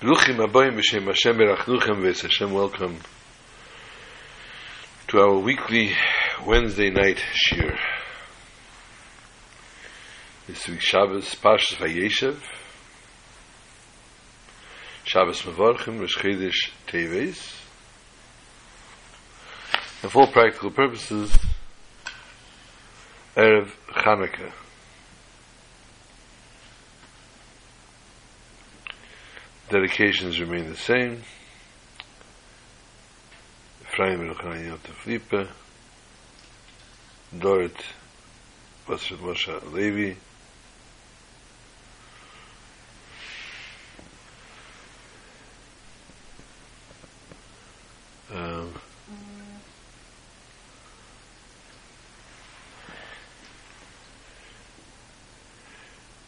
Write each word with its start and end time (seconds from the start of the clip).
Bruchim 0.00 0.38
Abayim 0.38 0.80
B'Shem 0.80 1.04
Hashem 1.04 1.36
Berachnuchem 1.36 2.00
V'es 2.00 2.22
Hashem 2.22 2.54
welcome 2.54 2.96
to 5.08 5.20
our 5.20 5.36
weekly 5.36 5.92
Wednesday 6.46 6.88
night 6.88 7.22
shiur. 7.34 7.76
This 10.46 10.66
week 10.68 10.80
Shabbos 10.80 11.34
Parshas 11.34 11.76
Vayeshev 11.76 12.40
Shabbos 15.04 15.42
Mevorchim 15.42 16.00
Rosh 16.00 16.16
Chodesh 16.16 16.70
Teves 16.88 17.60
and 20.02 20.10
for 20.10 20.22
all 20.22 20.32
practical 20.32 20.70
purposes 20.70 21.38
Erev 23.36 23.70
Chanukah 23.90 24.50
dedications 29.70 30.40
remain 30.40 30.68
the 30.68 30.76
same. 30.76 31.22
Ephraim 33.82 34.28
Ruchani 34.28 34.68
Yotef 34.68 35.06
Lippe, 35.06 35.48
Dorit 37.36 37.80
Basrat 38.86 39.18
Moshe 39.18 39.72
Levi, 39.72 40.16
um, 48.34 48.74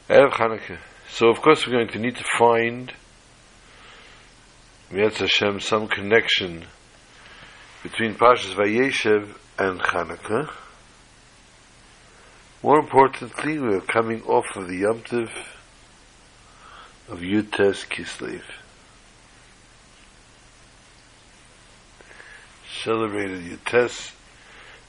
Erev 0.08 0.30
Chanukah. 0.30 0.78
So 1.10 1.28
of 1.28 1.42
course 1.42 1.66
we're 1.66 1.72
going 1.72 1.88
to 1.88 1.98
need 1.98 2.16
to 2.16 2.24
find 2.38 2.92
Mietz 4.92 5.16
Hashem 5.16 5.58
some 5.60 5.88
connection 5.88 6.66
between 7.82 8.14
Parshas 8.14 8.54
Vayeshev 8.54 9.34
and 9.58 9.80
Chanukah. 9.80 10.52
More 12.62 12.80
importantly, 12.80 13.58
we 13.58 13.74
are 13.74 13.80
coming 13.80 14.22
off 14.24 14.44
of 14.54 14.68
the 14.68 14.76
Yom 14.76 15.00
Tov 15.00 15.30
of 17.08 17.20
Yutes 17.20 17.86
Kislev. 17.88 18.42
Celebrated 22.82 23.44
Yutes 23.44 24.12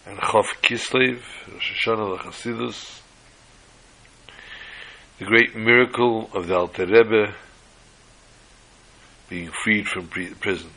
and 0.06 0.18
Chof 0.18 0.48
Kislev, 0.62 1.22
Rosh 1.50 1.88
Hashanah 1.88 2.18
L'Chasidus, 2.18 3.00
the 5.20 5.26
great 5.26 5.56
miracle 5.56 6.30
of 6.34 6.48
the 6.48 6.58
Alter 6.58 6.88
Rebbe 6.88 7.34
being 9.30 9.50
freed 9.64 9.88
from 9.88 10.08
prison. 10.08 10.70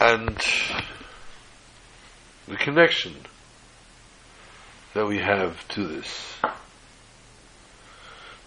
And 0.00 0.38
the 2.46 2.56
connection 2.56 3.14
that 4.94 5.06
we 5.06 5.18
have 5.18 5.66
to 5.68 5.86
this. 5.86 6.34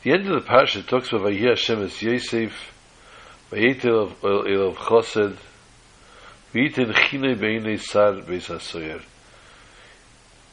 The 0.03 0.13
end 0.13 0.27
of 0.27 0.41
the 0.41 0.47
parasha 0.47 0.81
talks 0.81 1.09
about 1.09 1.27
Vayi 1.27 1.49
Hashem 1.49 1.83
es 1.83 2.01
Yosef, 2.01 2.73
Vayetel 3.51 4.15
Elav 4.15 4.77
Chosed, 4.77 5.37
Vayitin 6.53 6.93
Chinei 6.93 7.35
Beinei 7.35 7.79
Sar 7.79 8.13
Beis 8.13 8.47
HaSoyer. 8.47 9.03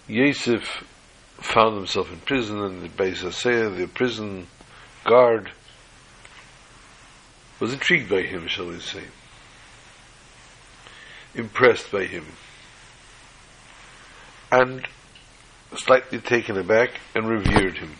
Yosef 0.06 0.84
found 1.39 1.77
himself 1.77 2.11
in 2.12 2.19
prison, 2.20 2.61
and 2.61 2.83
the 2.83 2.89
Beis 2.89 3.22
Haseh, 3.22 3.77
the 3.77 3.86
prison 3.86 4.47
guard, 5.05 5.50
was 7.61 7.72
intrigued 7.72 8.11
by 8.11 8.22
him, 8.22 8.47
shall 8.47 8.69
we 8.69 8.81
say, 8.81 9.03
impressed 11.34 11.91
by 11.91 12.04
him, 12.04 12.27
and 14.50 14.87
slightly 15.77 16.19
taken 16.19 16.56
aback 16.56 17.00
and 17.15 17.28
revered 17.28 17.78
him. 17.78 17.93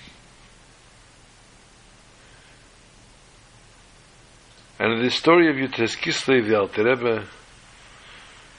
And 4.81 4.93
in 4.93 5.03
the 5.03 5.11
story 5.11 5.51
of 5.51 5.57
Yud 5.57 5.75
Tes 5.75 5.97
Kislev, 5.97 6.47
the 6.49 6.59
Alter 6.59 6.85
Rebbe, 6.85 7.25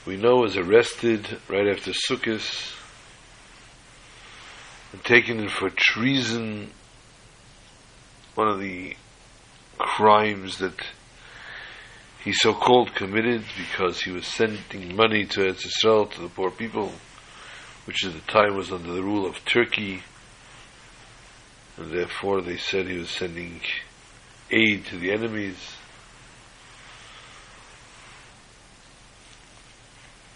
we 0.06 0.18
know 0.18 0.38
was 0.38 0.58
arrested 0.58 1.40
right 1.48 1.68
after 1.68 1.92
Sukkot, 1.92 2.76
and 4.92 5.04
taken 5.04 5.40
in 5.40 5.50
for 5.50 5.70
treason, 5.70 6.72
one 8.36 8.48
of 8.48 8.60
the 8.60 8.96
crimes 9.78 10.58
that 10.58 10.74
he 12.24 12.34
so-called 12.34 12.94
committed 12.96 13.44
because 13.58 14.02
he 14.02 14.12
was 14.12 14.26
sending 14.26 14.96
money 14.96 15.26
to 15.26 15.42
Eretz 15.42 15.66
Yisrael, 15.66 16.12
to 16.12 16.22
the 16.22 16.30
poor 16.30 16.52
people, 16.52 16.92
which 17.86 18.06
at 18.06 18.14
the 18.14 18.32
time 18.32 18.56
was 18.56 18.72
under 18.72 18.92
the 18.92 19.04
rule 19.04 19.26
of 19.26 19.44
Turkey, 19.46 20.04
and 21.78 21.92
therefore 21.92 22.42
they 22.42 22.58
said 22.58 22.88
he 22.88 22.98
was 22.98 23.10
sending 23.10 23.62
aid 24.52 24.86
to 24.86 24.98
the 24.98 25.12
enemies. 25.12 25.76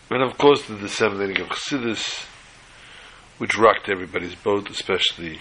And 0.09 0.21
of 0.21 0.37
course 0.37 0.61
the 0.67 0.77
disseminating 0.77 1.41
of 1.41 1.49
Chassidus, 1.49 2.25
which 3.43 3.57
rocked 3.57 3.89
everybody's 3.89 4.35
boat, 4.35 4.69
especially, 4.69 5.37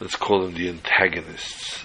let's 0.00 0.16
call 0.16 0.42
them 0.42 0.54
the 0.54 0.68
antagonists. 0.68 1.84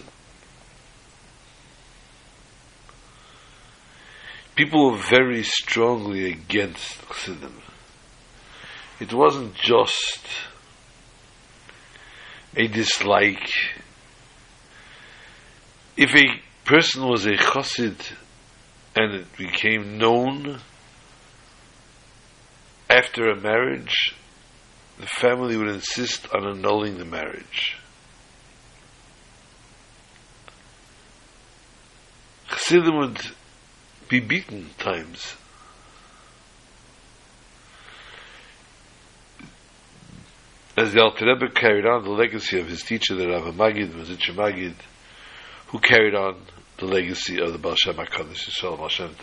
People 4.56 4.90
were 4.90 4.98
very 4.98 5.44
strongly 5.44 6.32
against 6.32 7.00
Chassidim. 7.08 7.62
It 9.00 9.14
wasn't 9.14 9.54
just 9.54 10.26
a 12.58 12.66
dislike. 12.66 13.52
If 15.96 16.16
a 16.16 16.42
person 16.66 17.08
was 17.08 17.28
a 17.28 17.34
chassid 17.38 18.14
and 18.96 19.14
it 19.14 19.38
became 19.38 20.00
known 20.00 20.60
after 22.90 23.30
a 23.30 23.40
marriage, 23.40 24.16
the 25.00 25.06
family 25.06 25.56
would 25.56 25.70
insist 25.70 26.28
on 26.34 26.46
annulling 26.46 26.98
the 26.98 27.06
marriage. 27.06 27.78
Chassidim 32.50 32.98
would 32.98 33.22
be 34.10 34.20
beaten 34.20 34.70
times. 34.78 35.36
As 40.76 40.94
the 40.94 41.02
Alter 41.02 41.26
Rebbe 41.26 41.50
carried 41.50 41.86
on 41.86 42.04
the 42.04 42.10
legacy 42.10 42.60
of 42.60 42.68
his 42.68 42.84
teacher, 42.84 43.16
the 43.16 43.28
Rav 43.28 43.54
Magid, 43.56 43.92
Mezritcher 43.92 44.36
Maggid, 44.36 44.76
who 45.68 45.80
carried 45.80 46.16
on 46.16 46.42
the 46.78 46.86
legacy 46.86 47.40
of 47.42 47.52
the 47.52 47.58
Baal 47.58 47.76
Shem 47.76 47.96
HaKadosh 47.96 48.50
Yisrael 48.50 48.78
Baal 48.78 48.90
Shem. 48.90 49.16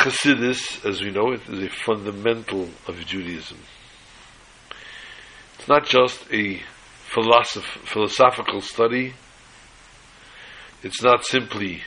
Chassidus, 0.00 0.82
as 0.86 1.02
we 1.02 1.10
know 1.10 1.32
it, 1.32 1.46
is 1.46 1.62
a 1.62 1.68
fundamental 1.68 2.70
of 2.88 3.04
Judaism. 3.04 3.58
It's 5.58 5.68
not 5.68 5.84
just 5.84 6.22
a 6.32 6.62
philosoph- 7.12 7.86
philosophical 7.86 8.62
study. 8.62 9.12
It's 10.82 11.02
not 11.02 11.26
simply 11.26 11.82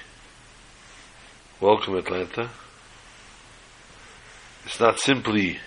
welcome 1.60 1.98
Atlanta. 1.98 2.52
It's 4.68 4.80
not 4.80 5.00
simply 5.00 5.60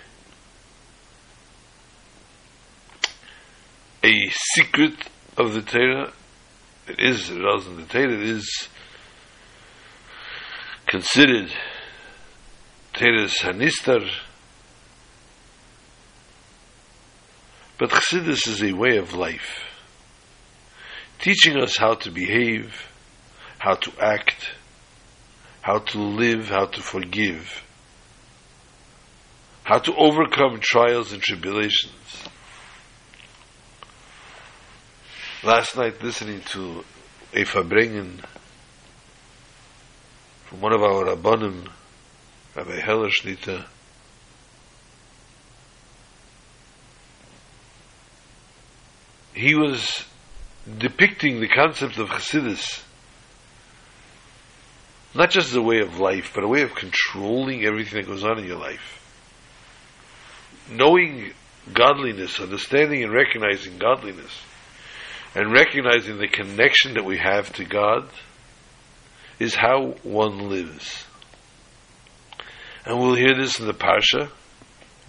a 4.04 4.14
secret 4.54 4.94
of 5.36 5.52
the 5.52 5.62
Torah. 5.62 6.12
It 6.86 7.00
is, 7.00 7.28
rather 7.32 7.64
than 7.64 7.76
the 7.78 7.86
Torah, 7.86 8.12
it 8.12 8.22
is 8.22 8.68
considered 10.86 11.50
Toras 12.96 13.42
Hanistar. 13.42 14.08
But 17.78 17.90
Chassidus 17.90 18.48
is 18.48 18.62
a 18.62 18.72
way 18.72 18.96
of 18.96 19.12
life, 19.12 19.64
teaching 21.18 21.58
us 21.58 21.76
how 21.76 21.92
to 21.96 22.10
behave, 22.10 22.88
how 23.58 23.74
to 23.74 23.92
act, 24.00 24.50
how 25.60 25.80
to 25.80 25.98
live, 25.98 26.48
how 26.48 26.64
to 26.64 26.80
forgive, 26.80 27.62
how 29.64 29.78
to 29.78 29.94
overcome 29.94 30.60
trials 30.62 31.12
and 31.12 31.20
tribulations. 31.20 31.92
Last 35.44 35.76
night, 35.76 36.02
listening 36.02 36.40
to 36.52 36.82
a 37.34 37.44
Farbrengen 37.44 38.24
from 40.46 40.62
one 40.62 40.72
of 40.72 40.82
our 40.82 41.14
Rabbanim, 41.14 41.68
Rabbi 42.56 42.80
Heller 42.80 43.10
Shlita, 43.10 43.66
he 49.34 49.54
was 49.54 50.04
depicting 50.78 51.40
the 51.40 51.48
concept 51.48 51.98
of 51.98 52.08
Chassidus, 52.08 52.82
not 55.14 55.30
just 55.30 55.50
as 55.50 55.56
a 55.56 55.60
way 55.60 55.80
of 55.80 55.98
life, 55.98 56.32
but 56.34 56.44
a 56.44 56.48
way 56.48 56.62
of 56.62 56.74
controlling 56.74 57.64
everything 57.66 58.00
that 58.00 58.08
goes 58.08 58.24
on 58.24 58.38
in 58.38 58.46
your 58.46 58.58
life. 58.58 59.02
Knowing 60.70 61.32
godliness, 61.74 62.40
understanding 62.40 63.02
and 63.02 63.12
recognizing 63.12 63.76
godliness, 63.76 64.32
and 65.34 65.52
recognizing 65.52 66.16
the 66.16 66.28
connection 66.28 66.94
that 66.94 67.04
we 67.04 67.18
have 67.18 67.52
to 67.52 67.66
God, 67.66 68.08
is 69.38 69.54
how 69.54 69.96
one 70.02 70.48
lives. 70.48 71.05
And 72.86 73.00
we'll 73.00 73.16
hear 73.16 73.34
this 73.34 73.58
in 73.58 73.66
the 73.66 73.74
Parsha, 73.74 74.30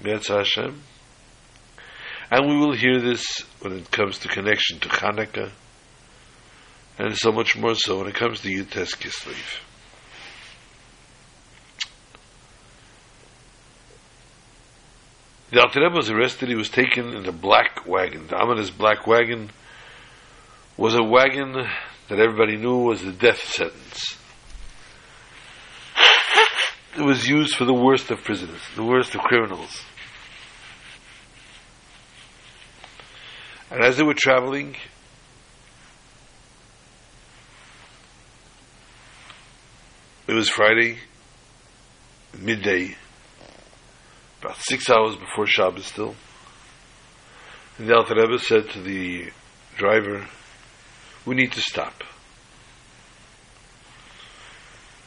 Metz 0.03 0.29
Hashem, 0.29 0.81
and 2.31 2.49
we 2.49 2.57
will 2.57 2.73
hear 2.73 2.99
this 2.99 3.23
when 3.59 3.73
it 3.73 3.91
comes 3.91 4.17
to 4.19 4.27
connection 4.27 4.79
to 4.79 4.89
Hanukkah, 4.89 5.51
and 6.97 7.15
so 7.15 7.31
much 7.31 7.55
more 7.55 7.75
so 7.75 7.99
when 7.99 8.07
it 8.07 8.15
comes 8.15 8.41
to 8.41 8.49
Yud 8.49 8.71
Tes 8.71 8.95
Kislev. 8.95 9.59
The 15.51 15.61
Alter 15.61 15.81
Rebbe 15.81 15.95
was 15.95 16.09
arrested. 16.09 16.49
He 16.49 16.55
was 16.55 16.69
taken 16.69 17.13
in 17.13 17.23
the 17.23 17.31
black 17.31 17.87
wagon. 17.87 18.27
The 18.27 18.37
ominous 18.37 18.71
black 18.71 19.05
wagon 19.05 19.51
was 20.75 20.95
a 20.95 21.03
wagon 21.03 21.53
that 21.53 22.19
everybody 22.19 22.57
knew 22.57 22.79
was 22.79 23.03
the 23.03 23.11
death 23.11 23.41
sentence. 23.43 24.17
It 26.97 27.03
was 27.03 27.27
used 27.27 27.55
for 27.55 27.65
the 27.65 27.75
worst 27.75 28.09
of 28.09 28.23
prisoners, 28.23 28.59
the 28.75 28.83
worst 28.83 29.13
of 29.13 29.21
criminals. 29.21 29.83
And 33.69 33.83
as 33.83 33.97
they 33.97 34.03
were 34.03 34.15
traveling, 34.15 34.75
it 40.27 40.33
was 40.33 40.49
Friday, 40.49 40.97
midday, 42.35 42.95
about 44.41 44.57
six 44.57 44.89
hours 44.89 45.15
before 45.17 45.45
Shabbos 45.45 45.85
still. 45.85 46.15
And 47.77 47.87
the 47.87 47.95
Alter 47.95 48.15
Rebbe 48.15 48.39
said 48.39 48.71
to 48.71 48.81
the 48.81 49.29
driver, 49.77 50.25
we 51.27 51.35
need 51.35 51.51
to 51.51 51.61
stop. 51.61 52.03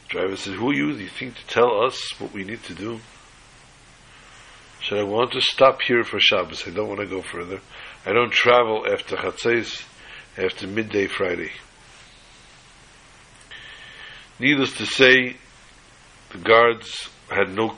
driver 0.11 0.35
said, 0.35 0.55
who 0.55 0.69
are 0.69 0.73
you? 0.73 0.91
Do 0.93 0.99
you 0.99 1.07
think 1.07 1.35
to 1.35 1.47
tell 1.47 1.83
us 1.83 2.19
what 2.19 2.33
we 2.33 2.43
need 2.43 2.61
to 2.63 2.73
do? 2.73 2.99
said, 4.83 4.99
I 4.99 5.03
want 5.03 5.31
to 5.33 5.41
stop 5.41 5.81
here 5.81 6.03
for 6.03 6.19
Shabbos. 6.19 6.67
I 6.67 6.71
don't 6.71 6.89
want 6.89 6.99
to 6.99 7.07
go 7.07 7.21
further. 7.21 7.61
I 8.05 8.13
don't 8.13 8.31
travel 8.31 8.85
after 8.91 9.15
Chatzais, 9.15 9.83
after 10.37 10.67
midday 10.67 11.07
Friday. 11.07 11.51
Needless 14.39 14.73
to 14.77 14.85
say, 14.85 15.37
the 16.31 16.39
guards 16.39 17.09
had 17.29 17.53
no 17.53 17.77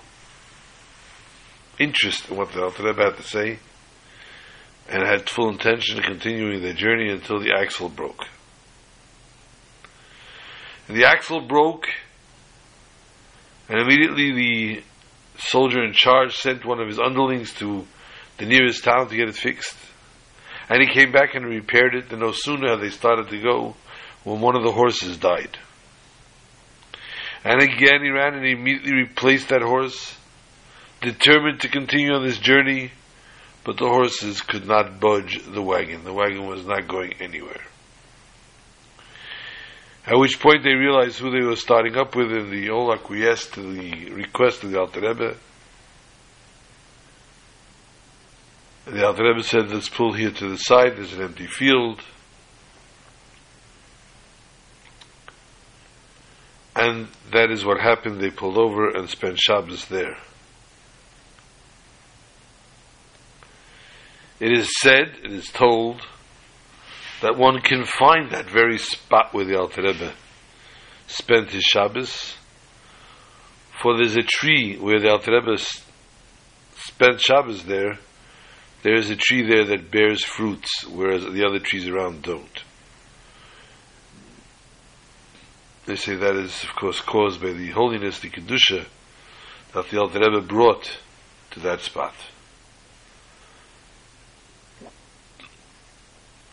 interest 1.77 2.30
in 2.30 2.38
what 2.38 2.51
the 2.53 2.63
Alter 2.63 2.94
had 2.94 3.18
to 3.18 3.24
say, 3.24 3.59
and 4.89 5.03
had 5.03 5.30
full 5.30 5.50
intention 5.50 6.00
of 6.00 6.06
continuing 6.06 6.62
their 6.62 6.74
journey 6.74 7.09
until 7.09 7.39
the 7.39 7.51
axle 7.51 7.89
broke. 7.89 8.25
And 10.88 10.97
the 10.97 11.06
axle 11.06 11.41
broke, 11.41 11.88
and 13.69 13.80
immediately 13.80 14.31
the 14.31 14.83
soldier 15.38 15.83
in 15.83 15.94
charge 15.94 16.36
sent 16.36 16.65
one 16.65 16.80
of 16.80 16.88
his 16.88 17.00
underlings 17.00 17.54
to 17.54 17.86
the 18.38 18.45
nearest 18.45 18.83
town 18.83 19.07
to 19.07 19.15
get 19.15 19.30
it 19.30 19.36
fixed. 19.36 19.77
And 20.69 20.81
he 20.81 20.94
came 20.94 21.12
back 21.12 21.36
and 21.36 21.45
repaired 21.45 21.95
it, 21.95 22.12
and 22.12 22.21
no 22.21 22.31
sooner 22.31 22.69
had 22.69 22.81
they 22.81 22.89
started 22.89 23.30
to 23.30 23.42
go 23.42 23.75
when 24.24 24.42
one 24.42 24.56
of 24.56 24.63
the 24.63 24.71
horses 24.71 25.18
died. 25.18 25.57
And 27.44 27.62
again 27.62 28.01
he 28.01 28.10
ran 28.10 28.36
and 28.36 28.45
he 28.45 28.51
immediately 28.51 28.94
replaced 28.94 29.50
that 29.50 29.62
horse 29.62 30.16
determined 31.01 31.59
to 31.62 31.68
continue 31.68 32.13
on 32.13 32.24
this 32.24 32.38
journey, 32.38 32.92
but 33.66 33.77
the 33.77 33.88
horses 33.88 34.42
could 34.42 34.66
not 34.66 35.00
budge 35.00 35.44
the 35.45 35.62
wagon. 35.62 36.06
The 36.06 36.13
wagon 36.13 36.48
was 36.48 36.66
not 36.66 36.88
going 36.88 37.13
anywhere. 37.19 37.62
At 40.05 40.17
which 40.17 40.39
point 40.39 40.63
they 40.63 40.73
realized 40.73 41.19
who 41.19 41.31
they 41.31 41.45
were 41.45 41.55
starting 41.55 41.95
up 41.95 42.15
with, 42.15 42.31
and 42.31 42.51
they 42.51 42.69
all 42.69 42.94
acquiesced 42.94 43.53
to 43.53 43.61
the 43.61 44.11
request 44.11 44.63
of 44.63 44.71
the 44.71 44.79
Alter 44.79 45.00
Rebbe. 45.00 45.38
The 48.85 49.05
Alter 49.05 49.23
Rebbe 49.23 49.44
said, 49.44 49.71
let's 49.71 49.88
pull 49.88 50.11
here 50.11 50.31
to 50.31 50.50
the 50.50 50.57
side, 50.57 50.97
there's 50.97 51.13
an 51.13 51.21
empty 51.21 51.47
field. 51.47 52.01
And 56.75 57.07
that 57.31 57.49
is 57.49 57.63
what 57.63 57.79
happened. 57.79 58.19
They 58.19 58.31
pulled 58.31 58.57
over 58.57 58.89
and 58.89 59.09
spent 59.09 59.39
Shabbos 59.39 59.85
there. 59.85 60.17
It 64.39 64.51
is 64.51 64.69
said, 64.81 65.15
it 65.23 65.31
is 65.31 65.47
told, 65.49 66.01
that 67.23 67.37
one 67.37 67.61
can 67.61 67.85
find 67.85 68.31
that 68.31 68.49
very 68.49 68.77
spot 68.77 69.33
where 69.33 69.45
the 69.45 69.57
Alter 69.57 69.81
Rebbe 69.81 70.11
spent 71.07 71.51
his 71.51 71.63
Shabbos. 71.63 72.35
For 73.81 73.95
there's 73.95 74.17
a 74.17 74.23
tree 74.23 74.75
where 74.75 74.99
the 74.99 75.09
Alter 75.09 75.31
Rebbe 75.31 75.57
spent 76.75 77.21
Shabbos 77.21 77.63
there. 77.63 77.97
There 78.81 78.95
is 78.95 79.09
a 79.09 79.15
tree 79.15 79.41
there 79.41 79.63
that 79.63 79.89
bears 79.89 80.25
fruits, 80.25 80.85
whereas 80.85 81.23
the 81.23 81.45
other 81.47 81.59
trees 81.59 81.87
around 81.87 82.23
don't. 82.23 82.63
They 85.85 85.95
say 85.95 86.15
that 86.15 86.35
is, 86.35 86.61
of 86.65 86.75
course, 86.75 86.99
caused 86.99 87.41
by 87.41 87.53
the 87.53 87.69
holiness, 87.69 88.19
the 88.19 88.31
Kedusha, 88.31 88.85
that 89.73 89.89
the 89.89 90.01
Alter 90.01 90.19
Rebbe 90.19 90.41
brought 90.41 90.97
to 91.51 91.61
that 91.61 91.79
spot. 91.79 92.15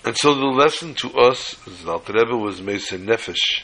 And 0.04 0.16
so 0.16 0.34
the 0.34 0.46
lesson 0.46 0.94
to 0.94 1.10
us 1.18 1.66
is 1.66 1.84
that 1.84 2.08
Rebbe 2.08 2.36
was 2.36 2.62
Mesa 2.62 2.98
Nefesh. 2.98 3.62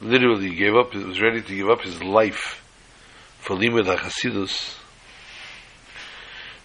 Literally 0.00 0.54
gave 0.54 0.74
up, 0.74 0.94
was 0.94 1.22
ready 1.22 1.42
to 1.42 1.56
give 1.56 1.68
up 1.68 1.82
his 1.82 2.02
life 2.02 2.60
for 3.38 3.56
Limud 3.56 3.86
HaChasidus. 3.86 4.76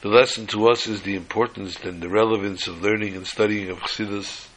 The 0.02 0.08
lesson 0.08 0.48
to 0.48 0.70
us 0.70 0.88
is 0.88 1.02
the 1.02 1.16
importance 1.16 1.78
and 1.84 2.02
the 2.02 2.10
relevance 2.10 2.68
of 2.68 2.82
learning 2.82 3.16
and 3.16 3.28
studying 3.28 3.70
of 3.70 3.80
Chassidus 3.80 4.48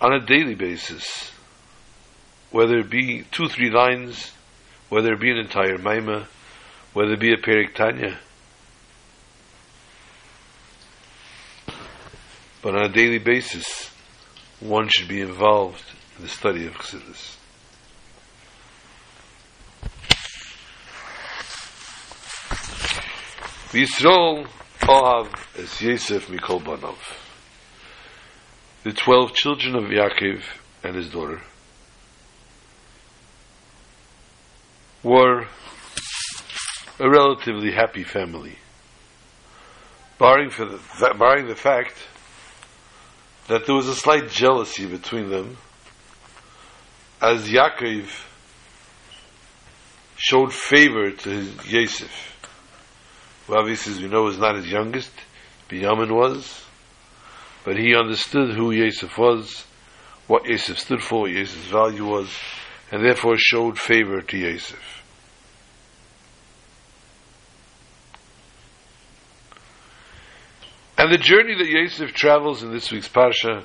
on 0.00 0.12
a 0.12 0.24
daily 0.24 0.54
basis. 0.54 1.32
Whether 2.52 2.78
it 2.78 2.88
be 2.88 3.24
two, 3.32 3.48
three 3.48 3.70
lines, 3.70 4.32
whether 4.88 5.12
it 5.12 5.20
be 5.20 5.32
an 5.32 5.38
entire 5.38 5.76
Maamar, 5.76 6.26
whether 6.92 7.14
it 7.14 7.20
be 7.20 7.32
a 7.32 7.36
Perik 7.36 7.74
Tanya, 7.74 8.16
But 12.62 12.74
on 12.74 12.84
a 12.84 12.88
daily 12.88 13.18
basis, 13.18 13.90
one 14.60 14.88
should 14.88 15.08
be 15.08 15.20
involved 15.20 15.84
in 16.16 16.22
the 16.22 16.28
study 16.28 16.66
of 16.66 16.74
Chassidus. 16.74 17.36
Yisrael 23.72 24.46
Ohav 24.82 25.28
es 25.58 25.82
Yosef 25.82 26.28
Mikol 26.28 26.62
Banov. 26.62 26.96
The 28.84 28.92
twelve 28.92 29.34
children 29.34 29.74
of 29.74 29.84
Yaakov 29.84 30.42
and 30.82 30.96
his 30.96 31.10
daughter 31.10 31.42
were 35.02 35.46
a 36.98 37.10
relatively 37.10 37.72
happy 37.72 38.04
family, 38.04 38.56
barring, 40.18 40.50
for 40.50 40.64
the, 40.64 40.80
barring 41.18 41.46
the 41.46 41.54
fact 41.54 41.96
that 43.48 43.66
there 43.66 43.74
was 43.74 43.88
a 43.88 43.94
slight 43.94 44.28
jealousy 44.30 44.86
between 44.86 45.30
them 45.30 45.56
as 47.20 47.48
Yaakov 47.48 48.08
showed 50.16 50.52
favor 50.52 51.10
to 51.10 51.28
his 51.28 51.72
Yosef, 51.72 52.10
who 53.46 53.56
obviously, 53.56 53.92
as 53.92 54.00
we 54.00 54.08
know, 54.08 54.24
was 54.24 54.38
not 54.38 54.56
his 54.56 54.66
youngest, 54.66 55.12
Binyamin 55.68 56.14
was, 56.14 56.62
but 57.64 57.76
he 57.76 57.94
understood 57.94 58.54
who 58.54 58.70
Yosef 58.70 59.16
was, 59.18 59.64
what 60.26 60.44
Yosef 60.46 60.78
stood 60.78 61.02
for, 61.02 61.22
what 61.22 61.30
Yosef's 61.30 61.66
value 61.66 62.04
was, 62.04 62.28
and 62.90 63.04
therefore 63.04 63.34
showed 63.36 63.78
favor 63.78 64.20
to 64.22 64.36
Yosef. 64.36 64.95
And 70.98 71.12
the 71.12 71.18
journey 71.18 71.54
that 71.54 71.68
Yosef 71.68 72.14
travels 72.14 72.62
in 72.62 72.72
this 72.72 72.90
week's 72.90 73.08
Parsha, 73.08 73.64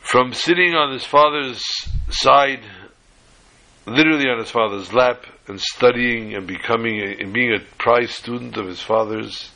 from 0.00 0.34
sitting 0.34 0.74
on 0.74 0.92
his 0.92 1.04
father's 1.04 1.62
side, 2.10 2.60
literally 3.86 4.28
on 4.28 4.38
his 4.38 4.50
father's 4.50 4.92
lap, 4.92 5.24
and 5.46 5.58
studying 5.58 6.34
and 6.34 6.46
becoming 6.46 7.00
a, 7.00 7.22
and 7.22 7.32
being 7.32 7.54
a 7.54 7.60
prize 7.78 8.10
student 8.10 8.58
of 8.58 8.66
his 8.66 8.82
father's, 8.82 9.50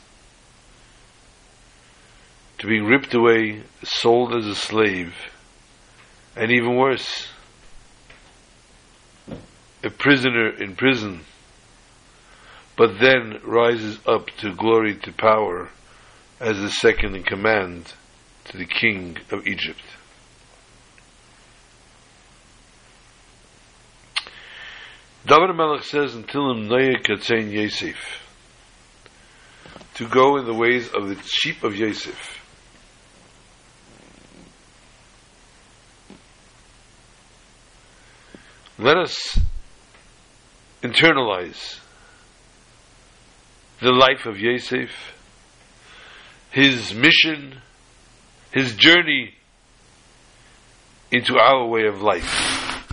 to 2.57 2.65
being 2.65 2.85
ripped 2.85 3.13
away, 3.13 3.61
sold 3.83 4.33
as 4.33 4.47
a 4.47 4.55
slave, 4.55 5.13
and 6.35 6.51
even 6.51 6.75
worse, 6.75 7.27
a 9.83 9.91
prisoner 9.91 10.49
in 10.49 10.75
prison, 10.75 11.21
but 12.75 12.99
then 12.99 13.39
rises 13.43 13.99
up 14.05 14.27
to 14.37 14.55
glory, 14.55 14.95
to 14.95 15.11
power, 15.11 15.69
as 16.39 16.59
the 16.59 16.69
second 16.69 17.15
in 17.15 17.23
command 17.23 17.93
to 18.45 18.57
the 18.57 18.65
king 18.65 19.17
of 19.31 19.45
Egypt. 19.47 19.81
David 25.25 25.55
Melech 25.55 25.83
says 25.83 26.15
until 26.15 26.51
him 26.51 26.67
Noye 26.67 27.01
Katzein 27.01 27.51
Yosef 27.51 27.95
to 29.95 30.07
go 30.07 30.37
in 30.37 30.45
the 30.45 30.53
ways 30.53 30.89
of 30.89 31.07
the 31.07 31.17
sheep 31.23 31.63
of 31.63 31.75
Yosef. 31.75 32.39
Let 38.77 38.97
us 38.97 39.39
internalize 40.81 41.79
the 43.83 43.91
life 43.91 44.25
of 44.25 44.39
Yosef, 44.39 44.89
his 46.51 46.93
mission, 46.93 47.61
his 48.51 48.75
journey 48.75 49.35
into 51.11 51.37
our 51.37 51.67
way 51.67 51.85
of 51.85 52.01
life. 52.01 52.87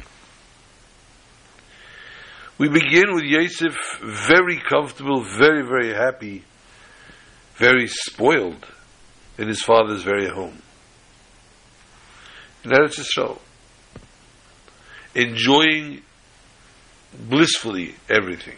We 2.58 2.68
begin 2.68 3.14
with 3.14 3.22
Yosef 3.22 3.76
very 4.02 4.58
comfortable, 4.58 5.20
very, 5.20 5.62
very 5.62 5.94
happy, 5.94 6.42
very 7.54 7.86
spoiled 7.86 8.66
in 9.38 9.46
his 9.46 9.62
father's 9.62 10.02
very 10.02 10.28
home. 10.28 10.60
And 12.64 12.72
Eretz 12.72 12.98
Yisrael. 12.98 13.38
Enjoying 15.14 16.02
blissfully 17.16 17.94
everything. 18.08 18.56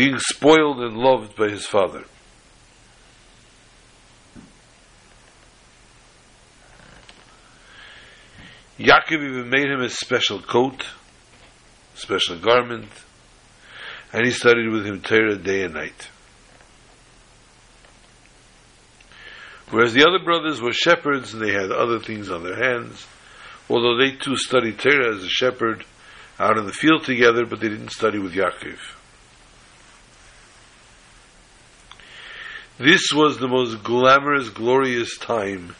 Being 0.00 0.18
spoiled 0.18 0.80
and 0.80 0.96
loved 0.96 1.36
by 1.36 1.50
his 1.50 1.66
father. 1.66 2.04
Yaakov 8.78 9.12
even 9.12 9.50
made 9.50 9.70
him 9.70 9.82
a 9.82 9.90
special 9.90 10.40
coat, 10.40 10.86
special 11.96 12.38
garment, 12.38 12.88
and 14.14 14.24
he 14.24 14.30
studied 14.30 14.70
with 14.70 14.86
him 14.86 15.02
Torah 15.02 15.36
day 15.36 15.64
and 15.64 15.74
night. 15.74 16.08
Whereas 19.68 19.92
the 19.92 20.08
other 20.08 20.24
brothers 20.24 20.62
were 20.62 20.72
shepherds 20.72 21.34
and 21.34 21.42
they 21.42 21.52
had 21.52 21.70
other 21.70 21.98
things 21.98 22.30
on 22.30 22.42
their 22.42 22.56
hands, 22.56 23.06
although 23.68 23.98
they 23.98 24.12
too 24.12 24.36
studied 24.36 24.78
Torah 24.78 25.14
as 25.14 25.24
a 25.24 25.28
shepherd 25.28 25.84
out 26.38 26.56
in 26.56 26.64
the 26.64 26.72
field 26.72 27.04
together, 27.04 27.44
but 27.44 27.60
they 27.60 27.68
didn't 27.68 27.90
study 27.92 28.18
with 28.18 28.32
Yaakov. 28.32 28.78
This 32.80 33.12
was 33.12 33.36
the 33.36 33.46
most 33.46 33.82
glamorous, 33.82 34.48
glorious 34.48 35.18
time 35.18 35.76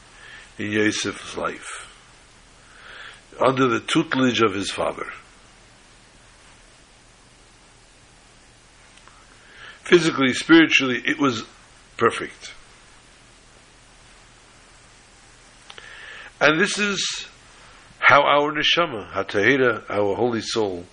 in 0.58 0.70
Yosef's 0.70 1.34
life 1.34 1.90
under 3.40 3.68
the 3.68 3.80
tutelage 3.80 4.42
of 4.42 4.52
his 4.52 4.70
father. 4.70 5.06
Physically, 9.82 10.34
spiritually, 10.34 11.02
it 11.06 11.18
was 11.18 11.42
perfect. 11.96 12.52
And 16.38 16.60
this 16.60 16.78
is 16.78 17.26
how 17.98 18.24
our 18.24 18.52
neshama, 18.52 19.10
hatahira, 19.10 19.88
our 19.88 20.14
holy 20.16 20.42
soul, 20.42 20.84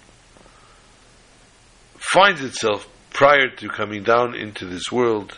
finds 1.97 2.41
itself 2.41 2.87
prior 3.09 3.49
to 3.57 3.67
coming 3.67 4.03
down 4.03 4.35
into 4.35 4.65
this 4.65 4.89
world, 4.89 5.37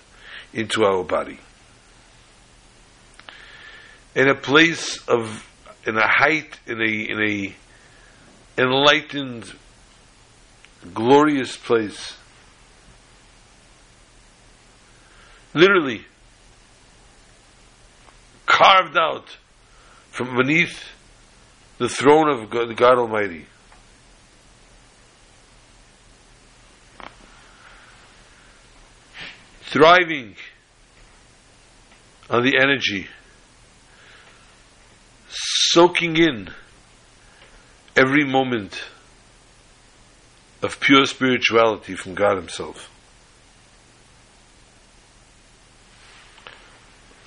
into 0.53 0.83
our 0.83 1.03
body. 1.03 1.39
In 4.15 4.27
a 4.27 4.35
place 4.35 4.97
of 5.07 5.45
in 5.85 5.97
a 5.97 6.07
height, 6.07 6.59
in 6.67 6.81
a 6.81 6.85
in 6.85 7.21
a 7.21 7.55
enlightened, 8.61 9.53
glorious 10.93 11.55
place. 11.55 12.15
Literally 15.53 16.05
carved 18.45 18.97
out 18.97 19.37
from 20.11 20.35
beneath 20.35 20.89
the 21.77 21.89
throne 21.89 22.29
of 22.29 22.49
God, 22.49 22.75
God 22.75 22.97
Almighty. 22.97 23.45
Thriving 29.69 30.35
on 32.27 32.43
the 32.43 32.57
energy 32.59 33.07
soaking 35.29 36.17
in 36.17 36.49
every 37.95 38.25
moment 38.25 38.81
of 40.63 40.79
pure 40.79 41.05
spirituality 41.05 41.93
from 41.93 42.15
God 42.15 42.37
Himself. 42.37 42.89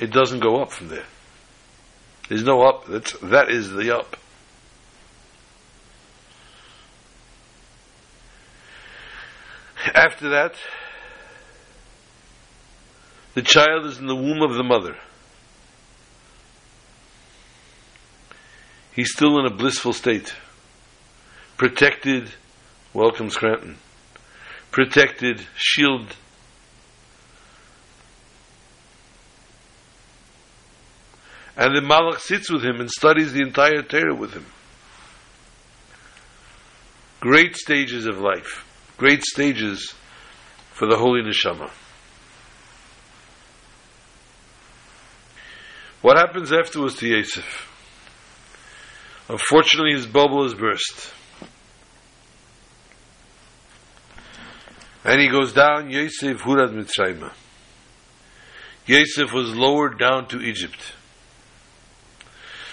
It 0.01 0.11
doesn't 0.11 0.41
go 0.41 0.61
up 0.61 0.73
from 0.73 0.89
there. 0.89 1.07
There's 2.29 2.43
no 2.43 2.63
up. 2.63 2.87
That's, 2.87 3.13
that 3.21 3.51
is 3.51 3.71
the 3.71 3.97
up. 3.97 4.17
After 9.95 10.29
that, 10.31 10.57
the 13.35 13.43
child 13.43 13.87
is 13.87 13.99
in 13.99 14.07
the 14.07 14.17
womb 14.17 14.43
of 14.43 14.55
the 14.55 14.63
mother. 14.63 14.97
He's 18.95 19.13
still 19.13 19.39
in 19.39 19.47
a 19.47 19.55
blissful 19.55 19.95
state. 19.95 20.35
Protected, 21.57 22.31
welcome 22.93 23.31
Scranton. 23.31 23.79
Protected, 24.71 25.47
shield. 25.57 26.15
And 31.57 31.75
the 31.77 31.81
Malach 31.81 32.21
sits 32.21 32.51
with 32.51 32.63
him 32.63 32.81
and 32.81 32.91
studies 32.91 33.33
the 33.33 33.43
entire 33.43 33.83
Torah 33.83 34.15
with 34.15 34.33
him. 34.33 34.47
Great 37.21 37.57
stages 37.57 38.07
of 38.07 38.19
life. 38.19 38.67
Great 38.97 39.23
stages 39.23 39.95
for 40.73 40.87
the 40.87 40.97
Holy 40.97 41.23
Neshama. 41.23 41.71
What 46.03 46.17
happens 46.17 46.53
afterwards 46.53 46.97
to 46.97 47.07
Yosef? 47.07 47.69
Unfortunately, 49.29 49.93
his 49.93 50.07
bubble 50.07 50.43
has 50.43 50.53
burst. 50.53 51.15
And 55.05 55.21
he 55.21 55.29
goes 55.29 55.53
down, 55.53 55.91
Yosef 55.91 56.41
Hurad 56.41 56.71
Mitzrayim. 56.71 57.31
Yosef 58.87 59.33
was 59.33 59.55
lowered 59.55 59.99
down 59.99 60.27
to 60.29 60.41
Egypt, 60.41 60.93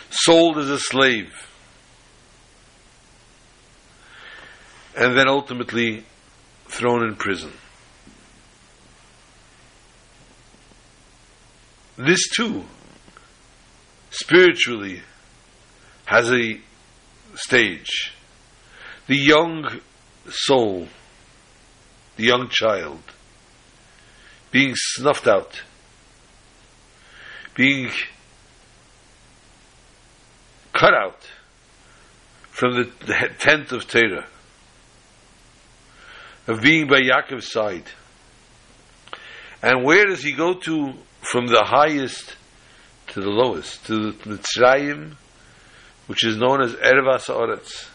sold 0.09 0.57
as 0.57 0.69
a 0.69 0.79
slave, 0.79 1.31
and 4.97 5.15
then 5.15 5.27
ultimately 5.27 6.03
thrown 6.67 7.03
in 7.03 7.15
prison. 7.15 7.53
This 11.95 12.27
too, 12.29 12.65
spiritually, 14.09 15.01
has 16.05 16.31
a 16.31 16.59
stage. 17.35 18.13
The 19.07 19.15
young 19.15 19.79
soul, 20.29 20.87
the 22.15 22.23
young 22.23 22.49
child, 22.49 23.01
being 24.51 24.73
snuffed 24.75 25.27
out, 25.27 25.61
being 27.55 27.91
cut 30.73 30.93
out 30.93 31.27
from 32.49 32.73
the, 32.75 33.29
tent 33.39 33.71
of 33.71 33.87
Torah, 33.87 34.25
of 36.47 36.61
being 36.61 36.87
by 36.87 36.99
Yaakov's 36.99 37.51
side. 37.51 37.85
And 39.61 39.83
where 39.83 40.05
does 40.05 40.23
he 40.23 40.33
go 40.33 40.53
to 40.53 40.93
from 41.21 41.47
the 41.47 41.63
highest 41.63 42.35
to 43.09 43.21
the 43.21 43.29
lowest? 43.29 43.85
To 43.87 44.11
the 44.11 44.37
Mitzrayim, 44.37 45.15
which 46.07 46.25
is 46.25 46.37
known 46.37 46.61
as 46.61 46.73
Ervas 46.73 47.27
Oretz, 47.29 47.87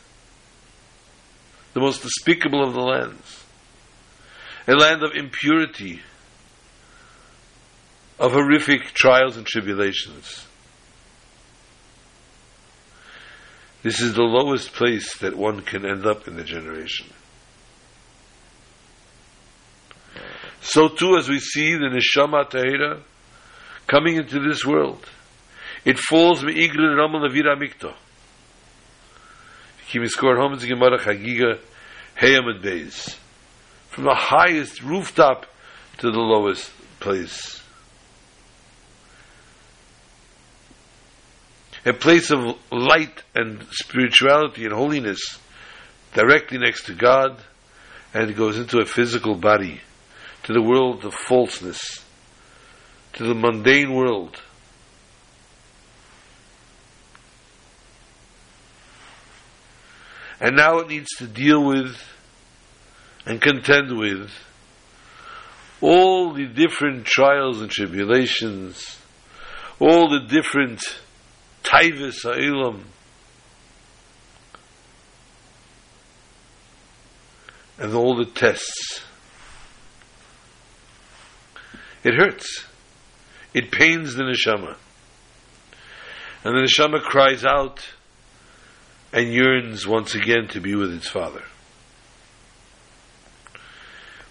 the 1.73 1.81
most 1.81 2.03
despicable 2.03 2.63
of 2.63 2.73
the 2.73 2.81
lands, 2.81 3.45
a 4.69 4.75
land 4.75 5.03
of 5.03 5.13
impurity, 5.15 6.01
of 8.19 8.33
horrific 8.33 8.95
trials 8.95 9.37
and 9.37 9.47
tribulations. 9.47 10.47
This 13.83 14.01
is 14.01 14.15
the 14.15 14.23
lowest 14.23 14.73
place 14.73 15.19
that 15.19 15.37
one 15.37 15.61
can 15.61 15.85
end 15.85 16.07
up 16.07 16.27
in 16.27 16.37
the 16.37 16.45
generation. 16.45 17.07
So 20.63 20.89
too, 20.89 21.17
as 21.19 21.29
we 21.29 21.39
see 21.39 21.75
the 21.75 21.91
neshama 21.91 22.49
tahira 22.51 23.03
coming 23.87 24.17
into 24.17 24.41
this 24.41 24.65
world, 24.65 25.09
it 25.85 25.99
falls 25.99 26.43
me'iglin 26.43 26.97
ramal 26.97 27.29
avira 27.29 27.59
mikto. 27.59 27.95
Homes 29.93 30.65
gemara 30.65 30.99
chagiga 30.99 31.59
heyamad 32.19 32.63
beis. 32.63 33.17
From 33.91 34.05
the 34.05 34.15
highest 34.15 34.83
rooftop 34.83 35.47
to 35.99 36.11
the 36.11 36.19
lowest 36.19 36.71
place. 36.99 37.63
A 41.87 41.93
place 41.93 42.31
of 42.31 42.57
light 42.73 43.23
and 43.35 43.65
spirituality 43.71 44.65
and 44.65 44.73
holiness 44.73 45.39
directly 46.15 46.59
next 46.59 46.87
to 46.87 46.95
God, 46.95 47.43
and 48.15 48.31
it 48.31 48.37
goes 48.37 48.59
into 48.59 48.79
a 48.79 48.87
physical 48.87 49.35
body, 49.35 49.81
to 50.45 50.53
the 50.53 50.63
world 50.63 51.05
of 51.05 51.13
falseness, 51.13 52.04
to 53.15 53.25
the 53.25 53.35
mundane 53.35 53.95
world. 53.95 54.41
And 60.41 60.57
now 60.57 60.79
it 60.79 60.89
needs 60.89 61.09
to 61.19 61.27
deal 61.27 61.65
with 61.65 61.97
and 63.25 63.41
contend 63.41 63.97
with 63.97 64.31
all 65.81 66.33
the 66.35 66.47
different 66.47 67.07
trials 67.07 67.61
and 67.61 67.71
tribulations, 67.71 68.99
all 69.79 70.09
the 70.09 70.27
different 70.27 70.81
taivas 71.63 72.23
ha'ilam, 72.25 72.83
and 77.79 77.95
all 77.95 78.17
the 78.17 78.27
tests. 78.27 79.03
It 82.03 82.15
hurts. 82.15 82.67
It 83.55 83.71
pains 83.71 84.15
the 84.15 84.25
neshama. 84.25 84.77
And 86.45 86.57
the 86.57 86.69
neshama 86.69 87.01
cries 87.01 87.45
out 87.45 87.89
and 89.13 89.33
yearns 89.33 89.87
once 89.87 90.15
again 90.15 90.49
to 90.49 90.61
be 90.61 90.75
with 90.75 90.93
its 90.93 91.09
father. 91.09 91.43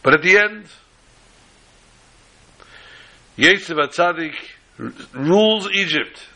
But 0.03 0.13
at 0.13 0.21
the 0.21 0.37
end, 0.37 0.65
Yosef 3.37 3.77
HaTzadik 3.77 4.35
rules 5.13 5.71
Egypt. 5.71 6.27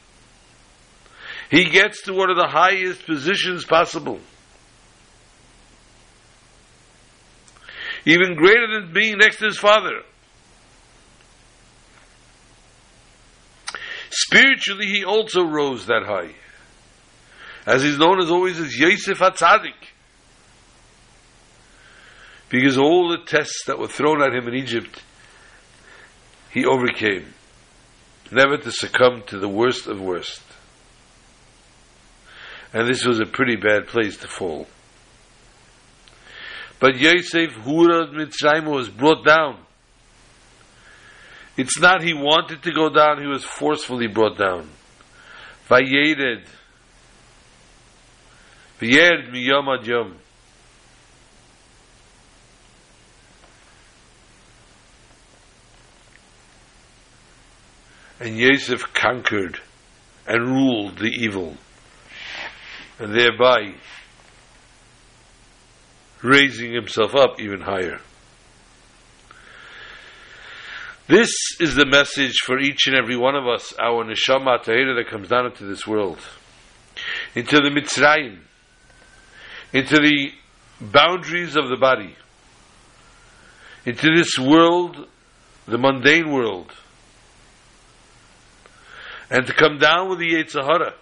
He 1.52 1.66
gets 1.66 2.04
to 2.04 2.14
one 2.14 2.30
of 2.30 2.38
the 2.38 2.48
highest 2.48 3.06
positions 3.06 3.66
possible. 3.66 4.20
Even 8.06 8.36
greater 8.36 8.80
than 8.80 8.94
being 8.94 9.18
next 9.18 9.38
to 9.40 9.46
his 9.46 9.58
father. 9.58 10.04
Spiritually, 14.28 14.88
he 14.88 15.06
also 15.06 15.42
rose 15.42 15.86
that 15.86 16.04
high. 16.06 16.36
As 17.66 17.82
he's 17.82 17.98
known 17.98 18.20
as 18.20 18.30
always 18.30 18.60
as 18.60 18.78
Yosef 18.78 19.20
HaTzadik. 19.20 19.72
Because 22.50 22.78
all 22.78 23.08
the 23.08 23.24
tests 23.26 23.64
that 23.68 23.80
were 23.80 23.88
thrown 23.88 24.22
at 24.22 24.36
him 24.36 24.50
in 24.50 24.56
Egypt, 24.56 25.02
he 26.52 26.66
overcame. 26.66 27.34
Never 28.30 28.58
to 28.58 28.70
succumb 28.70 29.24
to 29.28 29.40
the 29.40 29.48
worst 29.48 29.88
of 29.88 30.02
worst. 30.02 30.44
And 32.74 32.86
this 32.86 33.06
was 33.06 33.22
a 33.22 33.26
pretty 33.26 33.56
bad 33.56 33.88
place 33.88 34.18
to 34.18 34.28
fall. 34.28 34.68
But 36.82 36.98
Yosef 36.98 37.54
Hurad 37.64 38.12
Mitzrayim 38.12 38.66
was 38.66 38.90
brought 38.90 39.26
down. 39.26 39.58
It's 41.58 41.80
not 41.80 42.04
he 42.04 42.14
wanted 42.14 42.62
to 42.64 42.72
go 42.72 42.90
down, 42.90 43.20
he 43.20 43.28
was 43.28 43.44
forcefully 43.44 44.06
brought 44.06 44.38
down. 44.38 44.70
Vayered. 45.68 46.46
Vayered 48.80 49.32
miyom 49.34 49.80
ad 49.80 49.88
yom. 49.88 50.18
And 58.20 58.38
Yosef 58.38 58.94
conquered 58.94 59.60
and 60.28 60.48
ruled 60.48 60.98
the 60.98 61.12
evil, 61.12 61.56
and 63.00 63.14
thereby 63.14 63.76
raising 66.24 66.74
himself 66.74 67.16
up 67.16 67.40
even 67.40 67.62
higher. 67.62 68.00
This 71.08 71.32
is 71.62 71.74
the 71.76 71.86
message 71.86 72.34
for 72.46 72.60
each 72.60 72.88
and 72.88 72.96
every 72.96 73.16
one 73.16 73.34
of 73.34 73.48
us, 73.48 73.74
our 73.80 74.04
neshama 74.04 74.62
tahira 74.62 74.94
that 74.98 75.08
comes 75.10 75.30
down 75.30 75.46
into 75.46 75.66
this 75.66 75.88
world, 75.88 76.20
into 77.34 77.56
the 77.62 77.70
Mitzrayim, 77.70 78.40
into 79.72 79.96
the 79.96 80.32
boundaries 80.82 81.56
of 81.56 81.70
the 81.70 81.78
body, 81.78 82.14
into 83.86 84.14
this 84.18 84.38
world, 84.38 85.08
the 85.66 85.78
mundane 85.78 86.30
world, 86.30 86.74
and 89.30 89.48
to 89.48 89.54
come 89.54 89.78
down 89.78 90.10
with 90.10 90.20
the 90.20 90.34
Yetzirah, 90.34 90.94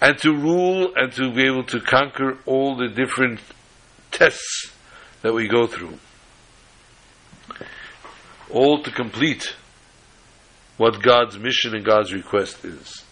and 0.00 0.18
to 0.18 0.32
rule 0.32 0.92
and 0.96 1.12
to 1.12 1.32
be 1.32 1.46
able 1.46 1.62
to 1.64 1.78
conquer 1.78 2.38
all 2.44 2.76
the 2.76 2.88
different 2.88 3.38
tests 4.10 4.72
that 5.22 5.32
we 5.32 5.46
go 5.46 5.68
through. 5.68 5.96
All 8.50 8.82
to 8.82 8.90
complete 8.90 9.54
what 10.76 11.02
God's 11.02 11.38
mission 11.38 11.74
and 11.74 11.84
God's 11.84 12.12
request 12.12 12.64
is. 12.64 13.02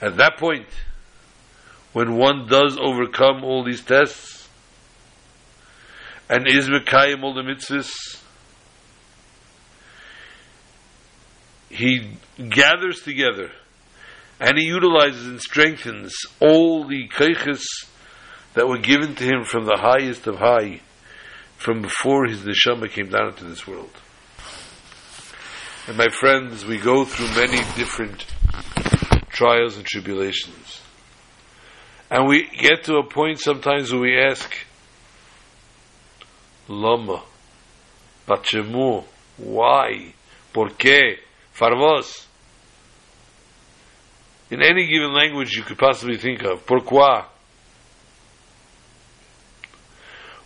At 0.00 0.16
that 0.16 0.36
point, 0.38 0.66
when 1.92 2.16
one 2.16 2.46
does 2.46 2.76
overcome 2.76 3.44
all 3.44 3.64
these 3.64 3.82
tests 3.82 4.48
and 6.28 6.46
is 6.46 6.68
Mekayim 6.68 7.22
all 7.22 7.34
the 7.34 7.42
mitzvahs, 7.42 8.20
he 11.70 12.18
gathers 12.50 13.00
together 13.02 13.50
and 14.40 14.58
he 14.58 14.64
utilizes 14.64 15.26
and 15.26 15.40
strengthens 15.40 16.12
all 16.40 16.86
the 16.86 17.08
keiches 17.08 17.64
that 18.54 18.68
were 18.68 18.78
given 18.78 19.14
to 19.14 19.24
him 19.24 19.44
from 19.44 19.64
the 19.64 19.78
highest 19.78 20.26
of 20.26 20.36
high, 20.36 20.80
from 21.64 21.80
before 21.80 22.26
his 22.26 22.40
neshama 22.40 22.90
came 22.90 23.08
down 23.08 23.28
into 23.28 23.44
this 23.44 23.66
world. 23.66 23.90
And 25.88 25.96
my 25.96 26.08
friends, 26.08 26.66
we 26.66 26.76
go 26.76 27.06
through 27.06 27.28
many 27.28 27.56
different 27.74 28.26
trials 29.30 29.78
and 29.78 29.86
tribulations. 29.86 30.82
And 32.10 32.28
we 32.28 32.50
get 32.50 32.84
to 32.84 32.96
a 32.96 33.02
point 33.08 33.40
sometimes 33.40 33.90
where 33.90 34.02
we 34.02 34.14
ask, 34.14 34.54
Lama, 36.68 37.22
Bachemu, 38.28 39.04
why, 39.38 40.12
por 40.52 40.68
qué, 40.68 41.16
farvos? 41.56 42.26
In 44.50 44.62
any 44.62 44.86
given 44.86 45.14
language 45.14 45.54
you 45.54 45.62
could 45.62 45.78
possibly 45.78 46.18
think 46.18 46.42
of, 46.42 46.66
pourquoi? 46.66 47.24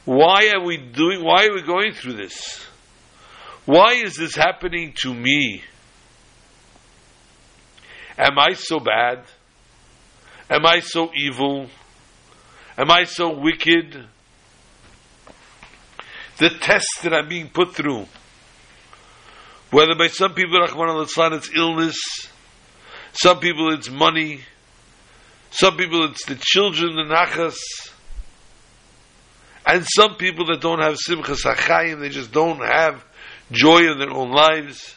Why 0.09 0.53
are 0.55 0.64
we 0.64 0.79
doing, 0.79 1.23
why 1.23 1.44
are 1.44 1.53
we 1.53 1.61
going 1.61 1.92
through 1.92 2.14
this? 2.14 2.64
Why 3.66 3.92
is 3.92 4.16
this 4.16 4.35
happening 4.35 4.94
to 5.03 5.12
me? 5.12 5.62
Am 8.16 8.38
I 8.38 8.55
so 8.55 8.81
bad? 8.81 9.25
Am 10.49 10.64
I 10.64 10.81
so 10.81 11.11
evil? 11.14 11.66
Am 12.79 12.90
I 12.90 13.05
so 13.05 13.38
wicked? 13.38 14.07
The 16.38 16.51
tests 16.59 17.03
that 17.03 17.12
I'm 17.12 17.29
being 17.29 17.51
put 17.51 17.75
through, 17.75 18.07
whether 19.71 19.94
by 19.94 20.09
some 20.09 20.33
people, 20.33 20.59
Rahman 20.59 20.88
al 20.88 21.35
it's 21.35 21.51
illness, 21.55 21.99
some 23.12 23.40
people 23.40 23.75
it's 23.75 23.90
money, 23.90 24.40
some 25.51 25.77
people 25.77 26.07
it's 26.07 26.25
the 26.25 26.37
children, 26.40 26.97
the 26.97 27.14
nachas, 27.14 27.59
and 29.69 29.87
some 29.87 30.17
people 30.17 30.47
that 30.47 30.61
don't 30.61 30.81
have 30.81 30.97
simchas 30.97 31.45
achayim, 31.45 32.01
they 32.01 32.09
just 32.09 32.33
don't 32.33 32.59
have 32.59 33.05
joy 33.53 33.91
in 33.91 33.99
their 33.99 34.11
own 34.11 34.33
lives. 34.33 34.97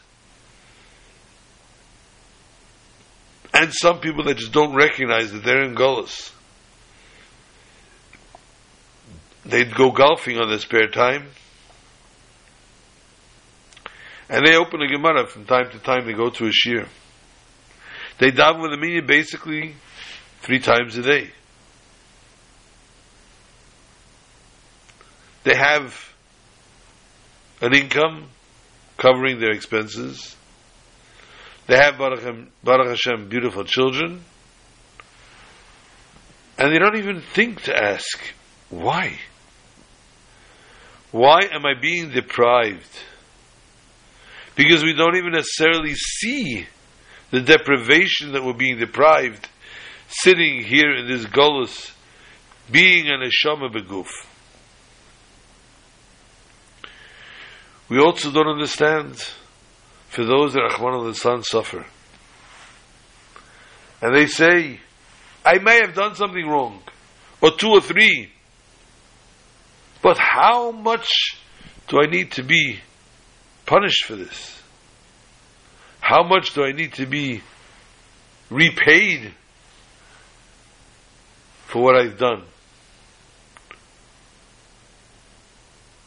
And 3.54 3.72
some 3.74 4.00
people 4.00 4.24
that 4.24 4.38
just 4.38 4.54
don't 4.54 4.74
recognize 4.74 5.32
that 5.34 5.44
they're 5.44 5.64
in 5.64 5.76
Golas. 5.76 6.32
they'd 9.46 9.74
go 9.74 9.92
golfing 9.92 10.38
on 10.38 10.50
their 10.50 10.60
spare 10.60 10.88
time. 10.88 11.28
And 14.30 14.46
they 14.46 14.56
open 14.56 14.82
a 14.82 14.88
Gemara 14.88 15.28
from 15.28 15.46
time 15.46 15.70
to 15.72 15.80
time. 15.80 16.06
They 16.06 16.14
go 16.14 16.30
to 16.30 16.46
a 16.46 16.52
shiur. 16.52 16.88
They 18.18 18.32
daven 18.32 18.62
with 18.62 18.72
the 18.72 18.78
minyan 18.78 19.06
basically 19.06 19.76
three 20.40 20.60
times 20.60 20.96
a 20.96 21.02
day. 21.02 21.32
They 25.43 25.56
have 25.56 26.13
an 27.62 27.73
income 27.73 28.30
covering 28.97 29.39
their 29.39 29.51
expenses. 29.51 30.36
They 31.67 31.77
have 31.77 31.97
Baruch, 31.97 32.47
Baruch 32.63 32.88
Hashem 32.88 33.30
beautiful 33.30 33.63
children. 33.63 34.23
And 36.58 36.73
they 36.73 36.80
don't 36.80 36.97
even 36.97 37.21
think 37.21 37.63
to 37.63 37.75
ask, 37.75 38.19
why? 38.69 39.17
Why 41.12 41.39
am 41.51 41.65
I 41.65 41.73
being 41.80 42.12
deprived? 42.12 42.99
Because 44.56 44.84
we 44.84 44.93
don't 44.93 45.15
even 45.15 45.32
necessarily 45.32 45.95
see 45.95 46.67
the 47.32 47.41
deprivation 47.41 48.34
that 48.34 48.43
we're 48.43 48.54
being 48.54 48.77
deprived 48.77 49.49
sitting 50.08 50.63
here 50.63 50.93
in 50.95 51.08
this 51.08 51.25
Golus, 51.25 51.91
being 52.69 53.08
an 53.08 53.21
Neshama 53.21 53.73
Beguf. 53.73 54.10
We 57.91 57.99
also 57.99 58.32
don't 58.32 58.47
understand 58.47 59.17
for 60.08 60.23
those 60.23 60.54
that 60.54 60.62
Rahman 60.62 61.08
al 61.08 61.13
Son 61.13 61.43
suffer. 61.43 61.86
And 64.01 64.15
they 64.15 64.27
say, 64.27 64.80
I 65.43 65.58
may 65.58 65.82
have 65.82 65.93
done 65.93 66.15
something 66.15 66.47
wrong, 66.47 66.82
or 67.41 67.51
two 67.51 67.67
or 67.67 67.82
three, 67.82 68.32
but 70.01 70.17
how 70.17 70.71
much 70.71 71.10
do 71.89 71.97
I 72.01 72.10
need 72.10 72.32
to 72.32 72.43
be 72.43 72.80
punished 73.65 74.06
for 74.06 74.15
this? 74.15 74.62
How 75.99 76.23
much 76.23 76.54
do 76.54 76.63
I 76.63 76.71
need 76.71 76.93
to 76.93 77.06
be 77.06 77.41
repaid 78.49 79.34
for 81.67 81.84
what 81.84 81.97
I've 81.97 82.17
done? 82.17 82.43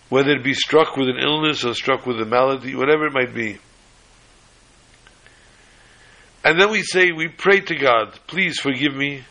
Whether 0.09 0.33
it 0.33 0.45
be 0.45 0.55
struck 0.55 0.97
with 0.97 1.09
an 1.09 1.19
illness 1.19 1.65
or 1.65 1.75
struck 1.75 2.07
with 2.07 2.21
a 2.21 2.25
malady, 2.25 2.75
whatever 2.75 3.07
it 3.07 3.13
might 3.13 3.35
be. 3.35 3.59
And 6.45 6.61
then 6.61 6.71
we 6.71 6.83
say, 6.83 7.11
we 7.11 7.29
pray 7.29 7.61
to 7.61 7.75
God, 7.75 8.19
please 8.27 8.61
forgive 8.61 8.95
me, 8.95 9.25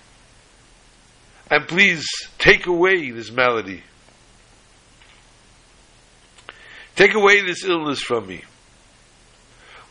and 1.49 1.67
please 1.67 2.05
take 2.39 2.65
away 2.65 3.11
this 3.11 3.31
malady. 3.31 3.83
Take 6.95 7.13
away 7.13 7.41
this 7.41 7.63
illness 7.63 8.01
from 8.01 8.27
me. 8.27 8.43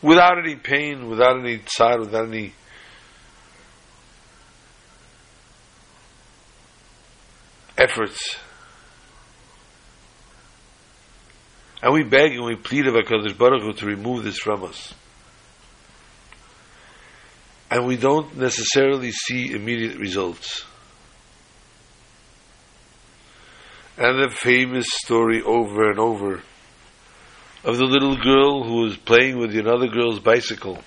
Without 0.01 0.37
any 0.37 0.55
pain, 0.55 1.09
without 1.09 1.39
any 1.39 1.61
sorrow, 1.65 2.01
without 2.01 2.27
any 2.27 2.53
efforts. 7.77 8.37
And 11.83 11.93
we 11.93 12.03
beg 12.03 12.31
and 12.31 12.45
we 12.45 12.55
plead 12.55 12.87
of 12.87 12.93
HaKadosh 12.93 13.37
Baruch 13.37 13.61
Hu 13.61 13.73
to 13.73 13.85
remove 13.85 14.23
this 14.23 14.37
from 14.37 14.63
us. 14.63 14.93
And 17.69 17.85
we 17.85 17.97
don't 17.97 18.37
necessarily 18.37 19.11
see 19.11 19.51
immediate 19.51 19.97
results. 19.97 20.63
And 23.97 24.17
the 24.17 24.33
famous 24.33 24.85
story 24.89 25.41
over 25.41 25.89
and 25.89 25.99
over 25.99 26.41
of 27.65 27.77
the 27.77 27.85
little 27.85 28.15
girl 28.15 28.63
who 28.63 28.83
was 28.83 28.95
playing 28.95 29.37
with 29.37 29.53
another 29.53 29.87
girl's 29.87 30.19
bicycle, 30.19 30.79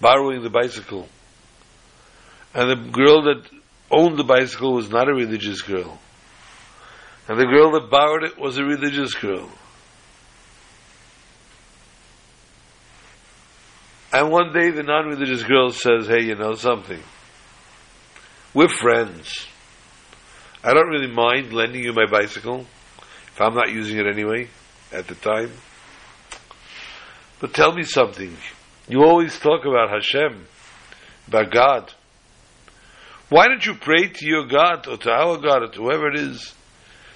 borrowing 0.00 0.42
the 0.42 0.48
bicycle. 0.48 1.06
And 2.54 2.70
the 2.70 2.90
girl 2.90 3.24
that 3.24 3.42
owned 3.90 4.18
the 4.18 4.24
bicycle 4.24 4.72
was 4.72 4.88
not 4.88 5.10
a 5.10 5.14
religious 5.14 5.60
girl. 5.60 6.00
And 7.28 7.38
the 7.38 7.44
girl 7.44 7.72
that 7.72 7.90
borrowed 7.90 8.22
it 8.22 8.38
was 8.38 8.56
a 8.56 8.64
religious 8.64 9.12
girl. 9.12 9.50
And 14.14 14.30
one 14.30 14.52
day 14.52 14.70
the 14.70 14.84
non-religious 14.84 15.42
girl 15.42 15.70
says, 15.70 16.06
hey, 16.06 16.22
you 16.22 16.36
know 16.36 16.54
something? 16.54 17.00
We're 18.54 18.68
friends. 18.68 19.48
I 20.62 20.72
don't 20.72 20.86
really 20.86 21.12
mind 21.12 21.52
lending 21.52 21.82
you 21.82 21.92
my 21.92 22.06
bicycle 22.06 22.64
if 23.00 23.40
I'm 23.40 23.54
not 23.54 23.72
using 23.72 23.98
it 23.98 24.06
anyway 24.06 24.46
at 24.92 25.08
the 25.08 25.16
time. 25.16 25.50
But 27.40 27.54
tell 27.54 27.74
me 27.74 27.82
something. 27.82 28.36
You 28.88 29.02
always 29.02 29.36
talk 29.40 29.64
about 29.64 29.90
Hashem, 29.90 30.46
about 31.26 31.50
God. 31.50 31.92
Why 33.30 33.48
don't 33.48 33.66
you 33.66 33.74
pray 33.74 34.06
to 34.06 34.26
your 34.26 34.46
God 34.46 34.86
or 34.86 34.96
to 34.96 35.10
our 35.10 35.38
God 35.38 35.64
or 35.64 35.68
to 35.72 35.82
whoever 35.82 36.06
it 36.10 36.20
is 36.20 36.54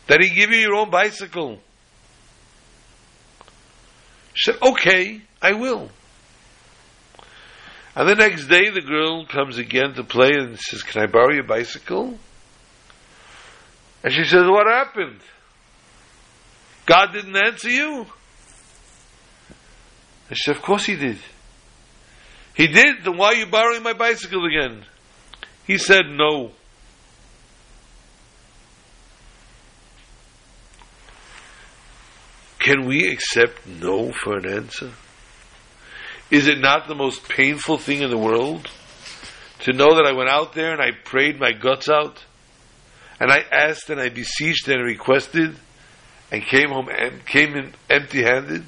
that 0.09 0.21
He 0.21 0.31
give 0.31 0.51
you 0.51 0.57
your 0.57 0.75
own 0.75 0.91
bicycle? 0.91 1.61
She 4.35 4.51
said, 4.51 4.61
okay, 4.61 5.21
I 5.41 5.53
will. 5.53 5.93
And 7.99 8.09
the 8.09 8.15
next 8.15 8.47
day 8.47 8.71
the 8.71 8.81
girl 8.81 9.27
comes 9.27 9.59
again 9.59 9.95
to 9.95 10.05
play 10.05 10.31
and 10.31 10.57
says, 10.57 10.85
can 10.85 11.03
I 11.03 11.07
borrow 11.07 11.35
your 11.35 11.43
bicycle? 11.43 12.17
And 14.05 14.13
she 14.13 14.23
says, 14.23 14.47
what 14.47 14.69
happened? 14.69 15.19
God 16.87 17.13
didn't 17.13 17.35
answer 17.35 17.69
you? 17.69 18.07
I 20.31 20.35
said, 20.35 20.55
of 20.55 20.63
course 20.63 20.87
he 20.87 20.95
did. 20.95 21.19
He 22.55 22.69
did, 22.69 23.03
then 23.03 23.17
why 23.17 23.33
are 23.33 23.35
you 23.35 23.47
borrowing 23.47 23.83
my 23.83 23.95
bicycle 23.95 24.47
again? 24.47 24.85
He 25.67 25.77
said 25.77 26.05
no. 26.09 26.53
Can 32.61 32.87
we 32.87 33.11
accept 33.11 33.67
no 33.67 34.13
for 34.13 34.37
an 34.37 34.49
answer? 34.49 34.93
Is 36.31 36.47
it 36.47 36.59
not 36.59 36.89
the 36.89 36.95
most 36.95 37.29
painful 37.29 37.79
thing 37.79 38.03
in 38.03 38.11
the 38.11 38.19
world 38.19 38.69
to 39.61 39.73
know 39.73 39.95
that 39.95 40.07
I 40.07 40.13
went 40.13 40.29
out 40.29 40.53
there 40.53 40.73
and 40.73 40.81
I 40.81 40.91
prayed 40.93 41.41
my 41.41 41.53
guts 41.53 41.89
out 41.89 42.25
and 43.19 43.31
I 43.31 43.39
asked 43.51 43.89
and 43.89 44.01
I 44.01 44.11
beseeched 44.11 44.69
and 44.69 44.83
requested 44.83 45.57
and 46.31 46.43
came 46.45 46.69
home 46.69 46.89
and 46.91 47.25
came 47.25 47.57
in 47.57 47.75
empty-handed, 47.89 48.65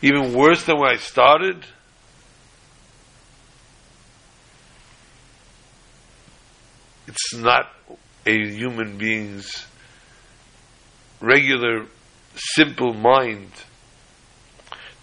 even 0.00 0.32
worse 0.32 0.64
than 0.64 0.78
when 0.78 0.90
I 0.92 0.96
started. 0.96 1.64
It's 7.08 7.34
not 7.34 7.72
a 8.24 8.32
human 8.32 8.98
being's 8.98 9.66
regular, 11.20 11.86
simple 12.36 12.94
mind 12.94 13.50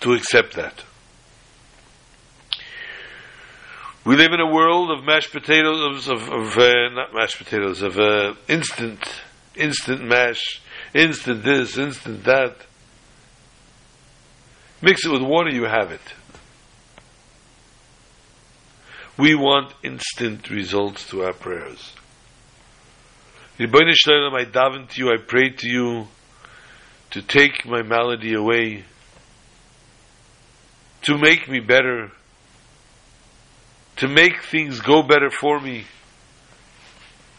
to 0.06 0.14
accept 0.14 0.54
that. 0.54 0.84
We 4.06 4.16
live 4.16 4.34
in 4.34 4.40
a 4.40 4.54
world 4.54 4.92
of 4.92 5.04
mashed 5.04 5.32
potatoes, 5.32 6.08
of, 6.08 6.30
of 6.30 6.58
uh, 6.60 6.90
not 6.92 7.12
mashed 7.12 7.40
potatoes, 7.40 7.82
of 7.82 7.98
uh, 7.98 8.36
instant, 8.48 9.00
instant 9.56 10.04
mash, 10.04 10.62
instant 10.94 11.44
this, 11.44 11.76
instant 11.80 12.24
that. 12.26 12.56
Mix 14.80 15.04
it 15.04 15.12
with 15.12 15.24
water, 15.24 15.50
you 15.50 15.64
have 15.64 15.92
it. 15.92 16.14
We 19.18 19.34
want 19.34 19.74
instant 19.82 20.52
results 20.52 21.10
to 21.10 21.24
our 21.24 21.34
prayers. 21.34 21.94
Ribono 23.58 23.94
Shel 23.96 24.36
I 24.36 24.46
daven 24.46 24.88
to 24.88 25.02
you, 25.02 25.10
I 25.10 25.18
pray 25.18 25.50
to 25.50 25.68
you 25.68 26.08
to 27.10 27.24
take 27.24 27.66
my 27.66 27.82
malady 27.82 28.36
away, 28.36 28.86
to 31.06 31.18
make 31.18 31.50
me 31.50 31.60
better, 31.60 32.12
to 33.98 34.08
make 34.08 34.44
things 34.44 34.80
go 34.82 35.02
better 35.02 35.30
for 35.30 35.60
me. 35.60 35.86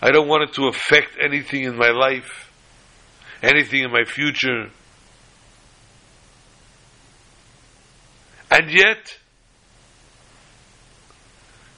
I 0.03 0.11
don't 0.11 0.29
want 0.29 0.49
it 0.49 0.55
to 0.55 0.69
affect 0.69 1.17
anything 1.21 1.65
in 1.65 1.77
my 1.77 1.91
life 1.91 2.47
anything 3.43 3.83
in 3.83 3.91
my 3.91 4.05
future. 4.05 4.71
And 8.51 8.71
yet, 8.71 9.19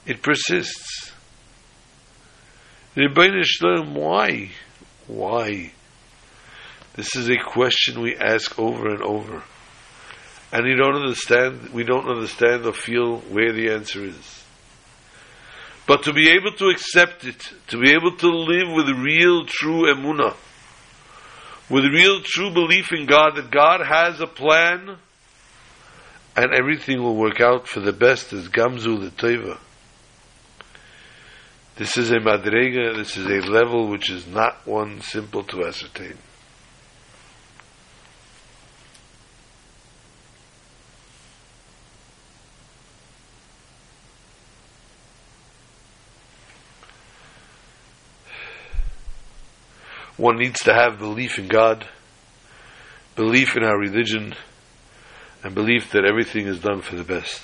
it 0.05 0.21
persists. 0.21 1.11
Shel 2.95 3.07
Olam, 3.07 3.93
why? 3.93 4.51
Why? 5.07 5.71
This 6.95 7.15
is 7.15 7.29
a 7.29 7.37
question 7.37 8.01
we 8.01 8.15
ask 8.15 8.57
over 8.59 8.89
and 8.89 9.01
over. 9.01 9.43
And 10.51 10.65
you 10.67 10.75
don't 10.75 10.95
understand, 10.95 11.69
we 11.73 11.83
don't 11.83 12.07
understand 12.07 12.65
or 12.65 12.73
feel 12.73 13.19
where 13.19 13.53
the 13.53 13.69
answer 13.71 14.03
is. 14.03 14.43
But 15.85 16.03
to 16.03 16.13
be 16.13 16.29
able 16.29 16.51
to 16.57 16.67
accept 16.67 17.25
it, 17.25 17.51
to 17.67 17.79
be 17.79 17.91
able 17.91 18.15
to 18.17 18.27
live 18.27 18.71
with 18.73 18.89
real, 18.89 19.45
true 19.45 19.93
emunah, 19.93 20.35
with 21.69 21.85
real, 21.85 22.21
true 22.23 22.51
belief 22.51 22.91
in 22.91 23.05
God, 23.05 23.35
that 23.35 23.51
God 23.51 23.81
has 23.85 24.19
a 24.19 24.27
plan, 24.27 24.97
and 26.35 26.53
everything 26.53 27.01
will 27.01 27.15
work 27.15 27.41
out 27.41 27.67
for 27.67 27.79
the 27.79 27.93
best 27.93 28.33
as 28.33 28.47
Gamzu 28.49 28.99
L'Teva. 28.99 29.59
This 31.75 31.97
is 31.97 32.11
a 32.11 32.17
madrega, 32.19 32.95
this 32.95 33.17
is 33.17 33.25
a 33.25 33.49
level 33.49 33.87
which 33.87 34.09
is 34.09 34.27
not 34.27 34.67
one 34.67 35.01
simple 35.01 35.43
to 35.45 35.65
ascertain. 35.65 36.17
One 50.19 50.37
needs 50.37 50.63
to 50.63 50.73
have 50.73 50.99
belief 50.99 51.39
in 51.39 51.47
God, 51.47 51.87
belief 53.15 53.55
in 53.55 53.63
our 53.63 53.79
religion, 53.79 54.35
and 55.41 55.55
belief 55.55 55.93
that 55.93 56.03
everything 56.03 56.45
is 56.45 56.59
done 56.59 56.81
for 56.81 56.97
the 56.97 57.05
best. 57.05 57.41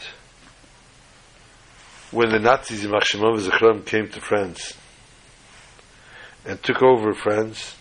When 2.12 2.32
the 2.32 2.40
Nazis 2.40 2.84
in 2.84 2.92
Zichron 2.92 3.86
came 3.86 4.10
to 4.10 4.20
France 4.20 4.74
and 6.46 6.62
took 6.62 6.84
over 6.84 7.14
France, 7.14 7.78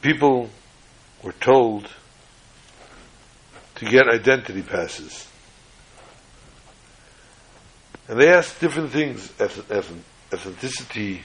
people 0.00 0.50
were 1.22 1.32
told 1.32 1.88
to 3.76 3.84
get 3.84 4.08
identity 4.08 4.62
passes. 4.62 5.26
And 8.08 8.20
they 8.20 8.28
asked 8.28 8.60
different 8.60 8.90
things, 8.90 9.28
ethnicity, 10.30 11.20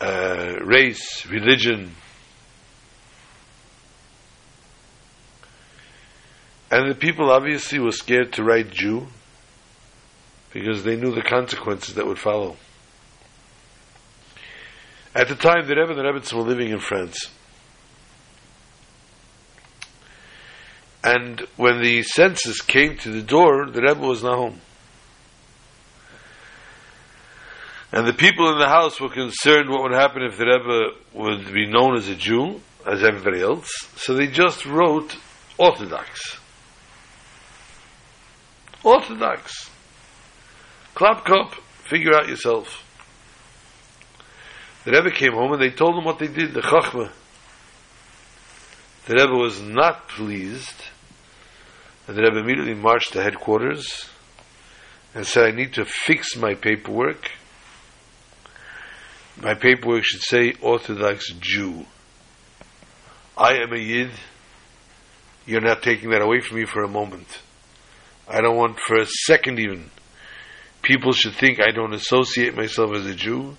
uh, 0.00 0.54
race, 0.62 1.24
religion. 1.26 1.94
And 6.70 6.90
the 6.90 6.96
people 6.96 7.30
obviously 7.30 7.78
were 7.78 7.92
scared 7.92 8.32
to 8.34 8.42
write 8.42 8.70
Jew 8.70 9.06
because 10.52 10.82
they 10.84 10.96
knew 10.96 11.14
the 11.14 11.22
consequences 11.22 11.94
that 11.94 12.06
would 12.06 12.18
follow. 12.18 12.56
At 15.16 15.28
the 15.28 15.34
time, 15.34 15.66
the 15.66 15.74
Rebbe 15.74 15.92
and 15.92 15.98
the 15.98 16.02
Rebbetzin 16.02 16.34
were 16.34 16.42
living 16.42 16.68
in 16.68 16.78
France. 16.78 17.30
And 21.02 21.40
when 21.56 21.80
the 21.80 22.02
census 22.02 22.60
came 22.60 22.98
to 22.98 23.10
the 23.10 23.22
door, 23.22 23.70
the 23.70 23.80
Rebbe 23.80 24.06
was 24.06 24.22
not 24.22 24.36
home. 24.36 24.60
And 27.92 28.06
the 28.06 28.12
people 28.12 28.52
in 28.52 28.58
the 28.58 28.68
house 28.68 29.00
were 29.00 29.08
concerned 29.08 29.70
what 29.70 29.84
would 29.84 29.94
happen 29.94 30.22
if 30.22 30.36
the 30.36 30.44
Rebbe 30.44 30.98
would 31.14 31.50
be 31.50 31.64
known 31.64 31.96
as 31.96 32.08
a 32.08 32.14
Jew, 32.14 32.60
as 32.86 33.02
everybody 33.02 33.40
else. 33.40 33.70
So 33.96 34.12
they 34.12 34.26
just 34.26 34.66
wrote 34.66 35.16
Orthodox. 35.56 36.36
Orthodox. 38.84 39.70
Clap 40.94 41.24
cup, 41.24 41.54
figure 41.84 42.14
out 42.14 42.28
yourself. 42.28 42.85
The 44.86 44.92
Rebbe 44.92 45.10
came 45.10 45.32
home 45.32 45.52
and 45.52 45.60
they 45.60 45.70
told 45.70 45.98
him 45.98 46.04
what 46.04 46.20
they 46.20 46.28
did, 46.28 46.54
the 46.54 46.60
Chachma. 46.60 47.10
The 49.06 49.14
Rebbe 49.14 49.34
was 49.34 49.60
not 49.60 50.08
pleased, 50.08 50.80
and 52.06 52.16
the 52.16 52.22
Rebbe 52.22 52.38
immediately 52.38 52.74
marched 52.74 53.12
to 53.14 53.22
headquarters 53.22 54.08
and 55.12 55.26
said, 55.26 55.48
I 55.48 55.50
need 55.50 55.72
to 55.74 55.84
fix 55.84 56.36
my 56.36 56.54
paperwork. 56.54 57.32
My 59.42 59.54
paperwork 59.54 60.04
should 60.04 60.22
say 60.22 60.54
Orthodox 60.62 61.32
Jew. 61.40 61.84
I 63.36 63.54
am 63.54 63.72
a 63.72 63.78
Yid. 63.78 64.10
You're 65.46 65.62
not 65.62 65.82
taking 65.82 66.10
that 66.10 66.22
away 66.22 66.38
from 66.38 66.58
me 66.58 66.64
for 66.64 66.84
a 66.84 66.88
moment. 66.88 67.40
I 68.28 68.40
don't 68.40 68.56
want 68.56 68.78
for 68.78 69.00
a 69.00 69.06
second 69.06 69.58
even 69.58 69.90
people 70.82 71.10
should 71.10 71.34
think 71.34 71.58
I 71.60 71.72
don't 71.72 71.92
associate 71.92 72.56
myself 72.56 72.94
as 72.94 73.04
a 73.06 73.14
Jew 73.16 73.56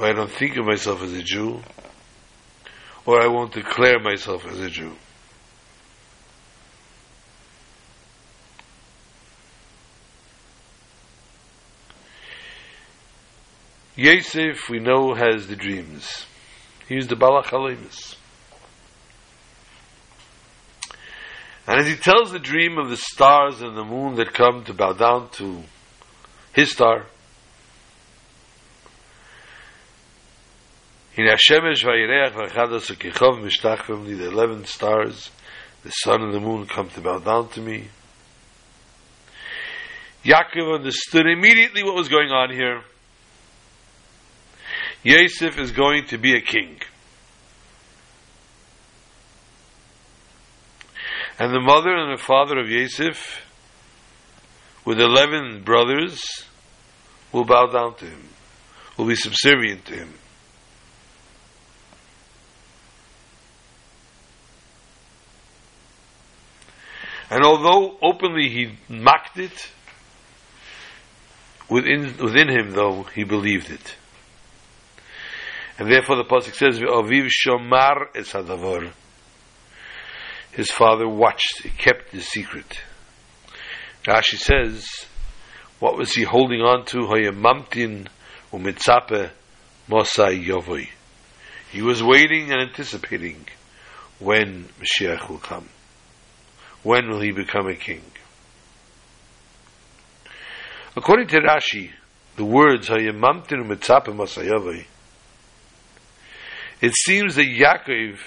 or 0.00 0.06
I 0.06 0.14
don't 0.14 0.30
think 0.30 0.56
of 0.56 0.64
myself 0.64 1.02
as 1.02 1.12
a 1.12 1.22
Jew, 1.22 1.60
or 3.04 3.20
I 3.20 3.26
won't 3.26 3.52
declare 3.52 4.00
myself 4.00 4.46
as 4.46 4.58
a 4.58 4.70
Jew. 4.70 4.96
Yosef, 13.94 14.70
we 14.70 14.78
know, 14.78 15.12
has 15.12 15.48
the 15.48 15.56
dreams. 15.56 16.24
He's 16.88 17.06
the 17.06 17.16
Balach 17.16 17.46
Halemus. 17.46 18.16
And 21.66 21.78
as 21.78 21.86
he 21.86 21.96
tells 21.96 22.32
the 22.32 22.38
dream 22.38 22.78
of 22.78 22.88
the 22.88 22.96
stars 22.96 23.60
and 23.60 23.76
the 23.76 23.84
moon 23.84 24.14
that 24.14 24.32
come 24.32 24.64
to 24.64 24.72
bow 24.72 24.94
down 24.94 25.28
to 25.32 25.62
his 26.54 26.72
star, 26.72 27.04
In 31.20 31.26
Hashemesh 31.26 31.84
vayireach 31.84 32.32
vachadas 32.32 32.90
ukichov 32.90 33.42
mishtachvim 33.42 34.06
the 34.06 34.26
eleven 34.26 34.64
stars, 34.64 35.30
the 35.84 35.90
sun 35.90 36.22
and 36.22 36.32
the 36.32 36.40
moon 36.40 36.66
come 36.66 36.88
to 36.88 37.02
bow 37.02 37.18
down 37.18 37.50
to 37.50 37.60
me. 37.60 37.88
Yaakov 40.24 40.76
understood 40.76 41.26
immediately 41.26 41.82
what 41.82 41.94
was 41.94 42.08
going 42.08 42.30
on 42.30 42.50
here. 42.50 42.80
Yosef 45.02 45.58
is 45.58 45.72
going 45.72 46.06
to 46.06 46.16
be 46.16 46.34
a 46.34 46.40
king. 46.40 46.80
And 51.38 51.52
the 51.54 51.60
mother 51.60 51.94
and 51.94 52.18
the 52.18 52.22
father 52.22 52.58
of 52.58 52.70
Yosef, 52.70 53.44
with 54.86 54.98
eleven 54.98 55.64
brothers, 55.64 56.46
will 57.30 57.44
bow 57.44 57.66
down 57.66 57.96
to 57.96 58.06
him, 58.06 58.26
will 58.96 59.06
be 59.06 59.16
subservient 59.16 59.84
to 59.84 59.96
him. 59.96 60.14
And 67.30 67.44
although 67.44 67.96
openly 68.02 68.48
he 68.48 68.72
mocked 68.88 69.38
it, 69.38 69.70
within, 71.68 72.16
within 72.18 72.48
him 72.48 72.72
though, 72.72 73.04
he 73.14 73.22
believed 73.22 73.70
it. 73.70 73.96
And 75.78 75.90
therefore 75.90 76.16
the 76.16 76.24
Pasuk 76.24 76.54
says, 76.54 76.80
Aviv 76.80 77.28
Shomar 77.28 78.08
es 78.16 78.32
hadavar. 78.32 78.92
His 80.50 80.70
father 80.72 81.08
watched, 81.08 81.62
he 81.62 81.70
kept 81.70 82.10
the 82.10 82.20
secret. 82.20 82.80
Rashi 84.04 84.36
says, 84.36 84.86
what 85.78 85.96
was 85.96 86.12
he 86.12 86.24
holding 86.24 86.60
on 86.60 86.84
to? 86.86 86.98
Hoyemamtin 86.98 88.08
umitzape 88.52 89.30
mosai 89.88 90.44
yovoi. 90.44 90.88
He 91.70 91.80
was 91.80 92.02
waiting 92.02 92.50
and 92.50 92.60
anticipating 92.60 93.46
when 94.18 94.68
Mashiach 94.80 95.28
will 95.28 95.38
come. 95.38 95.68
When 96.82 97.10
will 97.10 97.20
he 97.20 97.32
become 97.32 97.66
a 97.66 97.74
king? 97.74 98.02
According 100.96 101.28
to 101.28 101.40
Rashi, 101.40 101.90
the 102.36 102.44
words 102.44 102.88
Hayamamtin 102.88 103.66
Mitzapim 103.66 104.16
Masayavai, 104.16 104.86
it 106.80 106.94
seems 106.94 107.36
that 107.36 107.46
Yaakov 107.46 108.18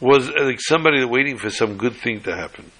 was 0.00 0.28
like 0.28 0.60
somebody 0.60 1.04
waiting 1.04 1.38
for 1.38 1.50
some 1.50 1.76
good 1.76 1.94
thing 1.94 2.20
to 2.22 2.34
happen. 2.34 2.70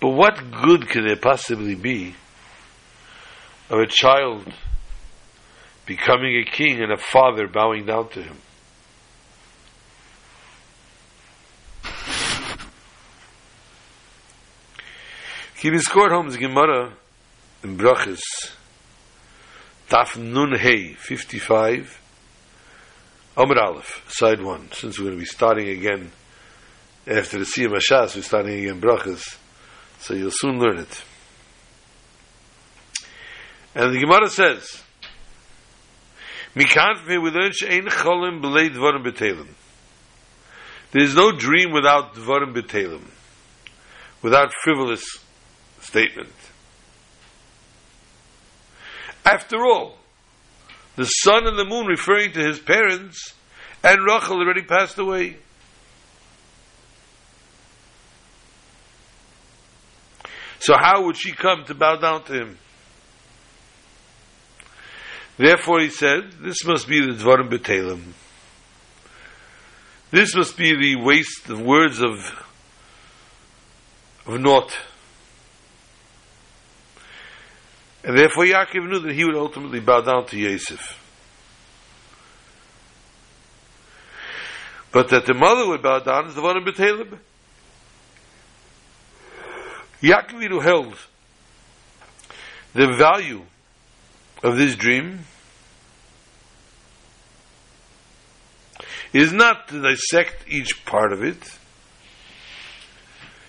But 0.00 0.10
what 0.10 0.50
good 0.62 0.88
could 0.88 1.04
there 1.06 1.16
possibly 1.16 1.74
be 1.74 2.14
of 3.70 3.78
a 3.78 3.86
child 3.86 4.52
becoming 5.86 6.36
a 6.36 6.50
king 6.50 6.82
and 6.82 6.92
a 6.92 6.96
father 6.96 7.46
bowing 7.46 7.86
down 7.86 8.08
to 8.10 8.22
him. 8.22 8.36
Home 15.64 16.28
the 16.28 16.36
Gemara 16.36 16.92
in 17.62 17.78
Brachis, 17.78 18.20
Taf 19.88 20.18
Nun 20.18 20.58
Hey, 20.58 20.92
55, 20.92 22.02
Amr 23.38 23.58
Aleph, 23.58 24.04
side 24.08 24.42
one, 24.42 24.70
since 24.72 24.98
we're 24.98 25.06
going 25.06 25.16
to 25.16 25.20
be 25.20 25.24
starting 25.24 25.70
again 25.70 26.12
after 27.06 27.38
the 27.38 27.46
Siyum 27.46 27.74
Hashas, 27.78 28.14
we're 28.14 28.20
starting 28.20 28.58
again 28.58 28.78
Brachas, 28.78 29.38
so 30.00 30.12
you'll 30.12 30.30
soon 30.30 30.58
learn 30.58 30.80
it. 30.80 31.02
And 33.74 33.94
the 33.94 33.98
Gemara 33.98 34.28
says, 34.28 34.82
Mikanfe 36.54 37.08
we 37.08 37.30
learn 37.30 37.50
she'ein 37.52 37.86
cholim 37.86 38.40
b'lei 38.40 38.70
dvarim 38.70 39.04
b'telim. 39.04 39.48
There 40.92 41.02
is 41.02 41.14
no 41.16 41.32
dream 41.32 41.72
without 41.72 42.14
dvarim 42.14 42.54
b'telim, 42.54 43.02
without 44.22 44.52
frivolous 44.62 45.04
statement. 45.80 46.32
After 49.24 49.64
all, 49.64 49.98
the 50.94 51.06
sun 51.06 51.48
and 51.48 51.58
the 51.58 51.64
moon 51.64 51.86
referring 51.86 52.32
to 52.32 52.40
his 52.40 52.60
parents, 52.60 53.34
and 53.82 54.04
Rachel 54.04 54.38
already 54.38 54.62
passed 54.62 54.98
away. 54.98 55.38
So 60.60 60.74
how 60.78 61.04
would 61.06 61.16
she 61.16 61.32
come 61.32 61.64
to 61.64 61.74
bow 61.74 61.96
down 61.96 62.24
to 62.24 62.32
him? 62.32 62.58
Therefore 65.36 65.80
he 65.80 65.90
said, 65.90 66.32
this 66.40 66.64
must 66.64 66.86
be 66.88 67.00
the 67.00 67.12
Dvarim 67.12 67.48
B'Telem. 67.50 68.12
This 70.10 70.34
must 70.36 70.56
be 70.56 70.76
the 70.76 71.02
waste 71.02 71.48
of 71.48 71.60
words 71.60 72.00
of, 72.00 72.46
of 74.26 74.40
naught. 74.40 74.76
And 78.04 78.16
therefore 78.16 78.44
Yaakov 78.44 78.88
knew 78.88 79.00
that 79.00 79.14
he 79.14 79.24
would 79.24 79.34
ultimately 79.34 79.80
bow 79.80 80.02
down 80.02 80.26
to 80.26 80.38
Yosef. 80.38 81.00
But 84.92 85.08
that 85.08 85.26
the 85.26 85.34
mother 85.34 85.66
would 85.66 85.82
bow 85.82 85.98
down 85.98 86.28
is 86.28 86.36
the 86.36 86.42
one 86.42 86.58
in 86.58 86.64
B'Telem. 86.64 87.18
Yaakov 90.00 90.62
held 90.62 90.94
the 92.74 92.94
value 92.96 93.42
of 94.44 94.58
this 94.58 94.76
dream 94.76 95.20
is 99.14 99.32
not 99.32 99.68
to 99.68 99.80
dissect 99.80 100.44
each 100.46 100.84
part 100.84 101.12
of 101.14 101.24
it, 101.24 101.58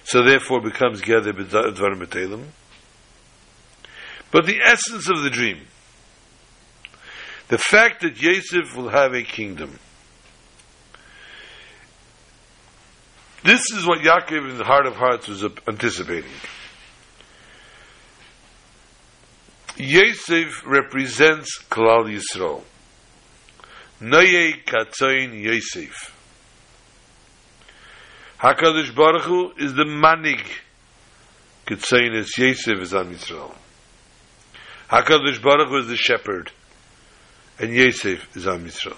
so 0.06 0.24
therefore 0.24 0.62
becomes 0.62 1.02
Geder 1.02 1.34
Dvarim 1.34 2.02
B'Telem, 2.02 2.46
but 4.32 4.46
the 4.46 4.58
essence 4.64 5.10
of 5.10 5.22
the 5.22 5.30
dream, 5.30 5.68
the 7.50 7.58
fact 7.58 8.02
that 8.02 8.22
Yosef 8.22 8.76
will 8.76 8.90
have 8.90 9.14
a 9.14 9.24
kingdom. 9.24 9.78
This 13.44 13.70
is 13.72 13.86
what 13.86 14.00
Yaakov 14.00 14.50
in 14.50 14.58
the 14.58 14.64
heart 14.64 14.88
of 14.88 14.96
hearts 14.96 15.28
was 15.28 15.44
anticipating. 15.68 16.32
Yosef 19.78 20.66
represents 20.66 21.60
Klal 21.70 22.06
Yisrael. 22.06 22.64
Noye 24.02 24.64
Katzoin 24.66 25.42
Yosef. 25.42 26.14
HaKadosh 28.40 28.96
Baruch 28.96 29.24
Hu 29.24 29.52
is 29.58 29.74
the 29.74 29.84
manig. 29.84 30.46
Katzoin 31.66 32.16
is 32.16 32.38
Yosef 32.38 32.80
is 32.80 32.94
Am 32.94 33.14
Yisrael. 33.14 33.54
HaKadosh 34.90 35.42
Baruch 35.42 35.70
Hu 35.70 35.78
is 35.78 35.88
the 35.88 35.98
shepherd. 35.98 36.52
And 37.60 37.74
Yosef 37.74 38.36
is 38.36 38.48
Am 38.48 38.66
Yisrael. 38.66 38.98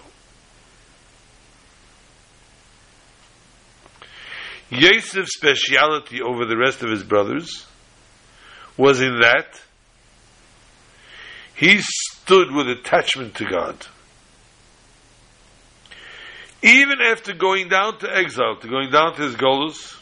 Yosef's 4.70 5.34
speciality 5.34 6.22
over 6.22 6.46
the 6.46 6.58
rest 6.58 6.84
of 6.84 6.90
his 6.90 7.04
brothers 7.04 7.66
was 8.76 9.00
in 9.02 9.22
that 9.22 9.62
he 11.58 11.80
stood 11.82 12.52
with 12.52 12.70
attachment 12.70 13.34
to 13.36 13.46
God. 13.46 13.88
Even 16.62 17.02
after 17.02 17.34
going 17.34 17.68
down 17.68 17.98
to 18.00 18.16
exile, 18.16 18.58
to 18.58 18.68
going 18.68 18.92
down 18.92 19.16
to 19.16 19.24
his 19.24 19.36
Golus, 19.36 20.00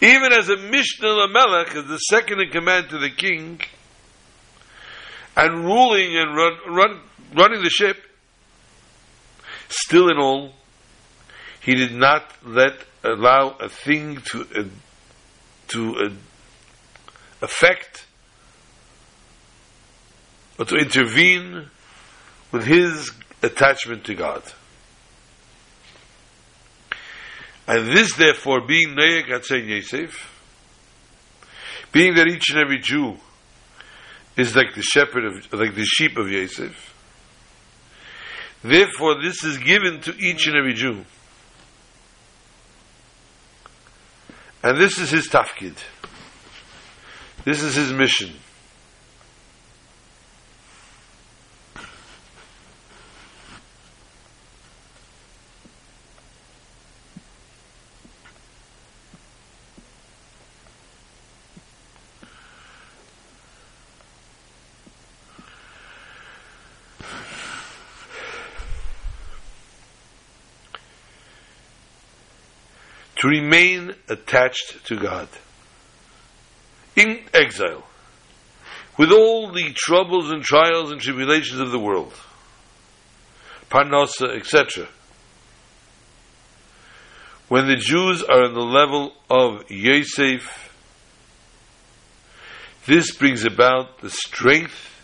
even 0.00 0.32
as 0.32 0.48
a 0.48 0.56
Mishneh 0.56 1.02
Lamelech, 1.02 1.74
as 1.74 1.86
the 1.86 1.98
second 1.98 2.40
in 2.40 2.50
command 2.50 2.90
to 2.90 2.98
the 2.98 3.10
king, 3.10 3.60
and 5.36 5.64
ruling 5.64 6.16
and 6.16 6.36
run, 6.36 6.58
run, 6.68 7.00
running 7.34 7.62
the 7.62 7.70
ship, 7.70 7.96
still 9.68 10.08
in 10.08 10.16
all, 10.16 10.52
he 11.60 11.74
did 11.74 11.92
not 11.92 12.22
let 12.44 12.78
allow 13.02 13.56
a 13.58 13.68
thing 13.68 14.18
to 14.26 14.46
uh, 14.56 14.64
to 15.68 15.96
uh, 15.96 16.10
affect 17.42 18.05
or 20.58 20.64
to 20.64 20.76
intervene 20.76 21.68
with 22.52 22.64
his 22.64 23.12
attachment 23.42 24.04
to 24.04 24.14
God. 24.14 24.42
And 27.68 27.88
this, 27.88 28.14
therefore, 28.14 28.60
being 28.66 28.94
Neyak 28.94 29.26
Atzayin 29.26 29.68
Yosef, 29.68 30.32
being 31.92 32.14
that 32.14 32.28
each 32.28 32.50
and 32.50 32.58
every 32.58 32.78
Jew 32.78 33.16
is 34.36 34.54
like 34.54 34.74
the 34.74 34.82
shepherd 34.82 35.24
of, 35.24 35.52
like 35.52 35.74
the 35.74 35.84
sheep 35.84 36.16
of 36.16 36.30
Yosef, 36.30 36.94
therefore 38.62 39.22
this 39.22 39.42
is 39.42 39.58
given 39.58 40.00
to 40.02 40.14
each 40.16 40.46
and 40.46 40.56
every 40.56 40.74
Jew. 40.74 41.04
And 44.62 44.80
this 44.80 44.98
is 44.98 45.10
his 45.10 45.28
tafkid. 45.28 45.76
This 47.44 47.62
is 47.62 47.74
his 47.74 47.92
mission. 47.92 48.34
To 73.26 73.30
remain 73.30 73.92
attached 74.08 74.86
to 74.86 74.96
God 74.96 75.28
in 76.94 77.20
exile 77.34 77.82
with 78.96 79.10
all 79.10 79.52
the 79.52 79.72
troubles 79.74 80.30
and 80.30 80.42
trials 80.42 80.92
and 80.92 81.00
tribulations 81.00 81.60
of 81.60 81.70
the 81.70 81.78
world, 81.78 82.12
Parnasa, 83.68 84.36
etc. 84.36 84.86
When 87.48 87.66
the 87.66 87.76
Jews 87.76 88.22
are 88.22 88.44
on 88.44 88.54
the 88.54 88.60
level 88.60 89.12
of 89.28 89.70
Yosef, 89.70 90.72
this 92.86 93.14
brings 93.14 93.44
about 93.44 94.00
the 94.00 94.10
strength, 94.10 95.02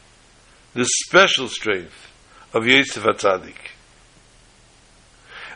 the 0.75 0.87
special 1.05 1.49
strength 1.49 2.09
of 2.55 2.67
Yosef 2.67 3.03
Atzadik. 3.03 3.73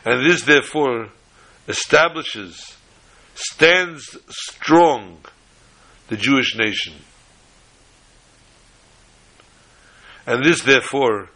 And 0.05 0.25
this, 0.29 0.43
therefore, 0.43 1.09
establishes, 1.67 2.77
stands 3.35 4.17
strong 4.29 5.19
the 6.07 6.17
Jewish 6.17 6.55
nation. 6.55 6.93
And 10.25 10.43
this, 10.43 10.61
therefore, 10.61 11.29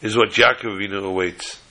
is 0.00 0.16
what 0.16 0.30
Yaakov 0.30 0.78
Avinu 0.78 1.04
awaits. 1.04 1.61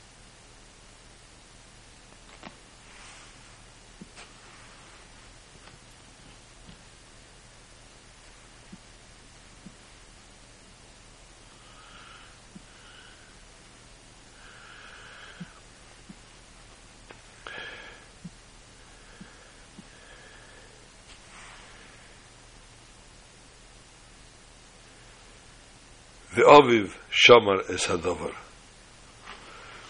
Aviv 26.52 26.92
Shamar 27.10 27.62
es 27.70 27.88
Hadavar. 27.88 28.36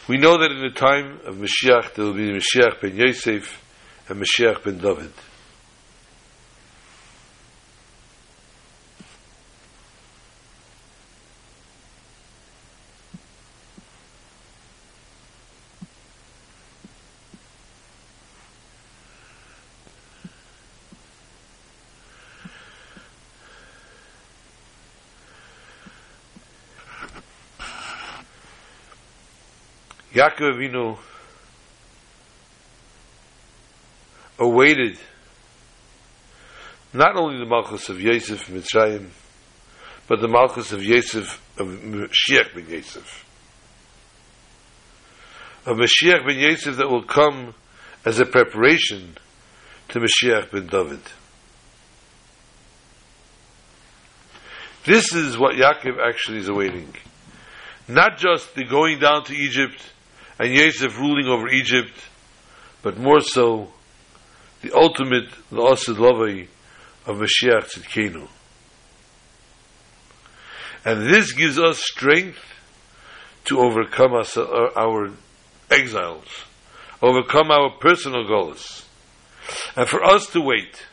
We 0.07 0.17
know 0.17 0.37
that 0.37 0.51
in 0.51 0.61
the 0.61 0.69
time 0.69 1.19
of 1.25 1.37
Mashiach 1.37 1.95
there 1.95 2.05
will 2.05 2.13
be 2.13 2.29
Mashiach 2.29 2.79
ben 2.79 2.95
Yosef 2.95 3.59
and 4.07 4.21
Mashiach 4.21 4.63
ben 4.63 4.77
David. 4.77 5.11
Yaakov 30.13 30.55
Avinu 30.57 30.97
awaited 34.37 34.97
not 36.93 37.15
only 37.15 37.37
the 37.37 37.45
Malchus 37.45 37.87
of 37.87 38.01
Yosef 38.01 38.47
Mitzrayim, 38.47 39.09
but 40.07 40.19
the 40.19 40.27
Malchus 40.27 40.73
of 40.73 40.83
Yosef, 40.83 41.41
of 41.57 41.67
Mashiach 41.67 42.53
ben 42.53 42.67
Yosef. 42.67 43.25
Of 45.65 45.77
Mashiach 45.77 46.27
ben 46.27 46.39
Yosef 46.39 46.75
that 46.75 46.89
will 46.89 47.03
come 47.03 47.53
as 48.03 48.19
a 48.19 48.25
preparation 48.25 49.15
to 49.89 49.99
Mashiach 49.99 50.51
ben 50.51 50.67
David. 50.67 51.01
This 54.83 55.13
is 55.13 55.37
what 55.37 55.55
Yaakov 55.55 56.05
actually 56.05 56.39
is 56.39 56.49
awaiting. 56.49 56.93
Not 57.87 58.17
just 58.17 58.55
the 58.55 58.65
going 58.65 58.99
down 58.99 59.23
to 59.25 59.33
Egypt 59.33 59.81
and 60.41 60.55
Yosef 60.55 60.97
ruling 60.97 61.27
over 61.27 61.47
Egypt, 61.49 61.93
but 62.81 62.97
more 62.97 63.19
so 63.19 63.71
the 64.63 64.75
ultimate 64.75 65.29
La'asid 65.51 65.97
Lavai 65.97 66.47
of 67.05 67.17
Mashiach 67.17 67.71
Tzidkenu. 67.71 68.27
And 70.83 71.07
this 71.07 71.33
gives 71.33 71.59
us 71.59 71.77
strength 71.77 72.39
to 73.45 73.59
overcome 73.59 74.15
us, 74.15 74.35
uh, 74.35 74.69
our 74.75 75.11
exiles, 75.69 76.25
overcome 77.03 77.51
our 77.51 77.77
personal 77.79 78.27
goals, 78.27 78.87
and 79.75 79.87
for 79.87 80.03
us 80.03 80.25
to 80.31 80.41
wait. 80.41 80.87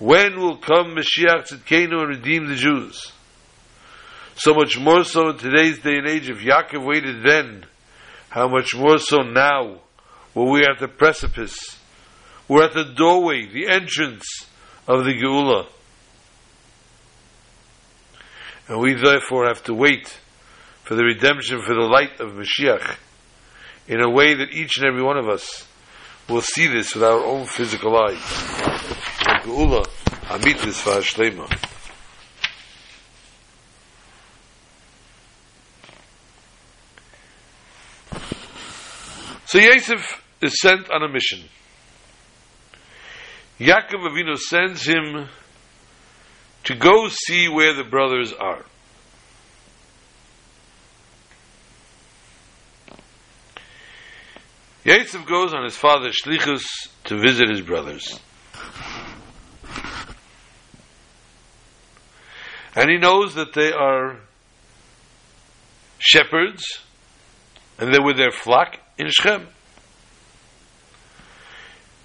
When 0.00 0.40
will 0.40 0.56
come 0.56 0.96
Mashiach 0.96 1.46
Tzidkenu 1.48 1.92
and 1.92 2.08
redeem 2.08 2.48
the 2.48 2.56
Jews? 2.56 3.12
So 4.34 4.52
much 4.52 4.76
more 4.80 5.04
so 5.04 5.28
in 5.28 5.38
today's 5.38 5.78
day 5.78 5.98
and 5.98 6.08
age, 6.08 6.28
if 6.28 6.38
Yaakov 6.38 6.84
waited 6.84 7.22
then, 7.24 7.66
how 8.34 8.48
much 8.48 8.74
more 8.74 8.98
so 8.98 9.18
now, 9.18 9.78
when 10.32 10.50
we 10.50 10.64
are 10.64 10.72
at 10.72 10.80
the 10.80 10.88
precipice, 10.88 11.78
we're 12.48 12.64
at 12.64 12.74
the 12.74 12.82
doorway, 12.82 13.46
the 13.46 13.68
entrance 13.68 14.26
of 14.88 15.04
the 15.04 15.12
Geula. 15.12 15.68
And 18.66 18.80
we 18.80 18.94
therefore 18.94 19.46
have 19.46 19.62
to 19.64 19.72
wait 19.72 20.18
for 20.82 20.96
the 20.96 21.04
redemption, 21.04 21.62
for 21.62 21.74
the 21.74 21.82
light 21.82 22.18
of 22.18 22.32
Mashiach, 22.32 22.96
in 23.86 24.00
a 24.00 24.10
way 24.10 24.34
that 24.34 24.50
each 24.50 24.78
and 24.78 24.86
every 24.86 25.04
one 25.04 25.16
of 25.16 25.28
us 25.28 25.68
will 26.28 26.42
see 26.42 26.66
this 26.66 26.96
with 26.96 27.04
our 27.04 27.24
own 27.24 27.46
physical 27.46 27.96
eyes. 27.96 28.18
Geula, 29.44 29.86
Amitis. 30.26 31.73
So 39.54 39.60
Yosef 39.60 40.20
is 40.40 40.60
sent 40.60 40.90
on 40.90 41.04
a 41.04 41.08
mission. 41.08 41.38
Yaakov 43.60 44.02
Avinu 44.02 44.36
sends 44.36 44.84
him 44.84 45.28
to 46.64 46.74
go 46.74 47.06
see 47.08 47.46
where 47.46 47.72
the 47.72 47.84
brothers 47.84 48.32
are. 48.32 48.64
Yosef 54.82 55.24
goes 55.24 55.54
on 55.54 55.62
his 55.62 55.76
father's 55.76 56.20
shlichus 56.20 56.64
to 57.04 57.16
visit 57.16 57.48
his 57.48 57.60
brothers. 57.60 58.18
And 62.74 62.90
he 62.90 62.98
knows 62.98 63.36
that 63.36 63.52
they 63.52 63.70
are 63.70 64.16
shepherds 66.00 66.64
and 67.78 67.94
they're 67.94 68.02
with 68.02 68.16
their 68.16 68.32
flock 68.32 68.80
in 68.98 69.08
Shechem. 69.10 69.48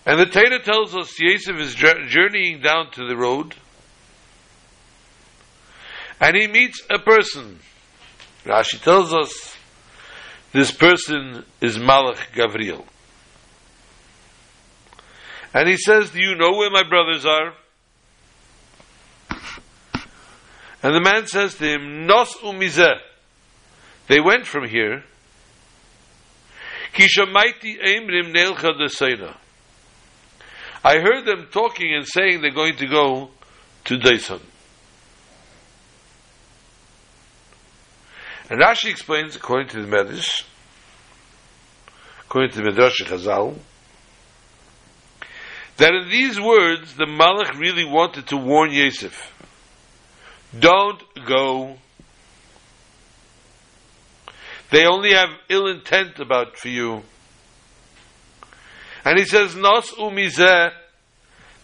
And 0.05 0.19
the 0.19 0.25
Torah 0.25 0.63
tells 0.63 0.95
us 0.95 1.19
Yosef 1.19 1.57
is 1.57 1.75
journeying 1.75 2.61
down 2.61 2.91
to 2.91 3.07
the 3.07 3.15
road 3.15 3.53
and 6.19 6.35
he 6.35 6.47
meets 6.47 6.81
a 6.89 6.99
person. 6.99 7.59
Rashi 8.43 8.81
tells 8.81 9.13
us 9.13 9.55
this 10.51 10.71
person 10.71 11.45
is 11.61 11.77
Malach 11.77 12.31
Gavriel. 12.33 12.85
And 15.53 15.67
he 15.67 15.77
says, 15.77 16.11
Do 16.11 16.21
you 16.21 16.35
know 16.35 16.51
where 16.57 16.69
my 16.69 16.83
brothers 16.83 17.25
are? 17.25 17.53
And 20.81 20.95
the 20.95 21.01
man 21.01 21.27
says 21.27 21.55
to 21.55 21.65
him, 21.65 22.05
Nos 22.05 22.35
umizeh. 22.37 22.99
They 24.07 24.19
went 24.19 24.45
from 24.45 24.67
here. 24.67 25.03
Kishamaiti 26.99 27.79
emrim 27.81 28.33
neilcha 28.33 28.77
deseina. 28.77 29.37
I 30.83 30.99
heard 30.99 31.25
them 31.25 31.47
talking 31.49 31.93
and 31.93 32.05
saying 32.05 32.41
they're 32.41 32.51
going 32.51 32.75
to 32.75 32.87
go 32.87 33.29
to 33.85 33.97
Daisan. 33.97 34.41
And 38.49 38.59
Rashi 38.59 38.89
explains, 38.89 39.37
according 39.37 39.69
to 39.69 39.81
the 39.81 39.87
Medrash, 39.87 40.43
according 42.25 42.51
to 42.51 42.63
the 42.63 42.71
Medrash 42.71 43.01
Chazal, 43.05 43.57
that 45.77 45.93
in 45.93 46.09
these 46.09 46.37
words 46.37 46.95
the 46.95 47.05
Malach 47.05 47.57
really 47.57 47.85
wanted 47.85 48.27
to 48.27 48.37
warn 48.37 48.71
Yosef. 48.71 49.33
Don't 50.57 51.01
go. 51.25 51.77
They 54.72 54.86
only 54.86 55.13
have 55.13 55.30
ill 55.49 55.67
intent 55.67 56.20
about 56.20 56.57
for 56.57 56.70
you. 56.70 57.03
And 59.03 59.17
he 59.17 59.26
says, 59.26 59.55
Nos 59.55 59.91
umizeh, 59.91 60.72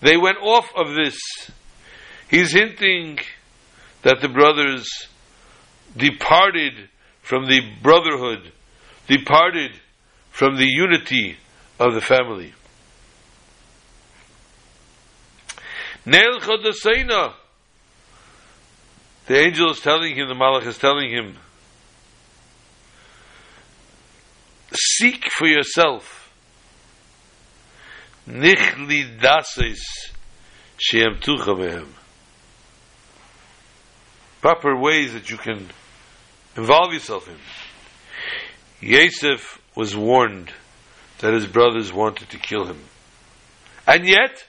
they 0.01 0.17
went 0.17 0.37
off 0.41 0.71
of 0.75 0.95
this. 0.95 1.17
He's 2.29 2.53
hinting 2.53 3.19
that 4.01 4.21
the 4.21 4.29
brothers 4.29 4.89
departed 5.95 6.89
from 7.21 7.47
the 7.47 7.61
brotherhood, 7.81 8.51
departed 9.07 9.71
from 10.29 10.57
the 10.57 10.67
unity 10.67 11.37
of 11.79 11.93
the 11.93 12.01
family. 12.01 12.53
Neil 16.05 16.39
Chodaseina, 16.39 17.33
the 19.25 19.39
angel 19.39 19.71
is 19.71 19.79
telling 19.79 20.15
him, 20.15 20.27
the 20.27 20.35
Malach 20.35 20.67
is 20.67 20.77
telling 20.77 21.09
him, 21.09 21.35
seek 24.75 25.29
for 25.31 25.47
yourself 25.47 26.25
nichli 28.27 29.19
dases 29.19 30.11
she'emtucha 30.77 31.55
behem. 31.55 31.87
Proper 34.41 34.75
ways 34.79 35.13
that 35.13 35.29
you 35.29 35.37
can 35.37 35.69
involve 36.55 36.93
yourself 36.93 37.27
in. 37.27 37.37
Yosef 38.87 39.61
was 39.75 39.95
warned 39.95 40.51
that 41.19 41.33
his 41.33 41.47
brothers 41.47 41.91
wanted 41.91 42.29
to 42.29 42.37
kill 42.37 42.65
him. 42.65 42.79
And 43.87 44.07
yet, 44.07 44.45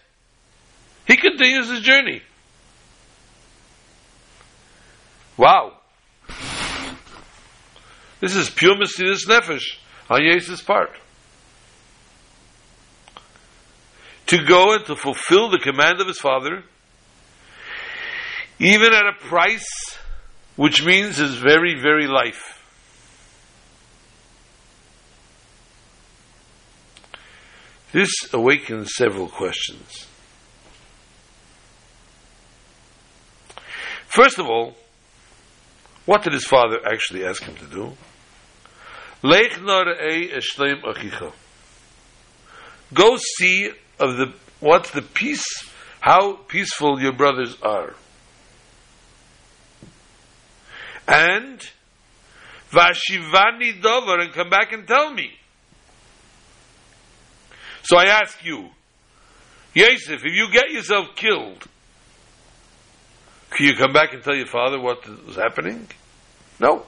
he 1.06 1.16
continues 1.16 1.70
his 1.70 1.80
journey. 1.80 2.22
Wow. 5.36 5.78
This 8.20 8.34
is 8.34 8.50
pure 8.50 8.74
Mesiris 8.74 9.26
Nefesh 9.26 9.76
on 10.08 10.22
Yosef's 10.22 10.62
part. 10.62 10.90
to 14.26 14.44
go 14.44 14.74
and 14.74 14.84
to 14.86 14.96
fulfill 14.96 15.50
the 15.50 15.58
command 15.58 16.00
of 16.00 16.06
his 16.06 16.18
father, 16.18 16.64
even 18.58 18.92
at 18.92 19.06
a 19.06 19.12
price 19.12 19.98
which 20.56 20.84
means 20.84 21.18
his 21.18 21.34
very, 21.34 21.78
very 21.80 22.06
life. 22.06 22.52
This 27.92 28.10
awakens 28.32 28.92
several 28.96 29.28
questions. 29.28 30.06
First 34.08 34.38
of 34.38 34.46
all, 34.46 34.74
what 36.04 36.22
did 36.22 36.32
his 36.32 36.44
father 36.44 36.80
actually 36.86 37.24
ask 37.24 37.42
him 37.42 37.54
to 37.56 37.66
do? 37.66 37.92
Go 42.94 43.16
see 43.38 43.70
of 43.98 44.16
the 44.16 44.32
what's 44.60 44.90
the 44.90 45.02
peace, 45.02 45.44
how 46.00 46.34
peaceful 46.34 47.00
your 47.00 47.12
brothers 47.12 47.56
are. 47.62 47.94
And 51.08 51.60
Vashivani 52.70 53.80
Dover 53.80 54.20
and 54.20 54.32
come 54.32 54.50
back 54.50 54.72
and 54.72 54.86
tell 54.86 55.12
me. 55.12 55.30
So 57.82 57.96
I 57.96 58.06
ask 58.06 58.44
you, 58.44 58.70
Yosef, 59.74 60.24
if 60.24 60.34
you 60.34 60.48
get 60.52 60.70
yourself 60.70 61.14
killed, 61.14 61.64
can 63.50 63.66
you 63.66 63.76
come 63.76 63.92
back 63.92 64.12
and 64.12 64.22
tell 64.22 64.34
your 64.34 64.46
father 64.46 64.80
what 64.80 65.06
is 65.28 65.36
happening? 65.36 65.86
No. 66.58 66.84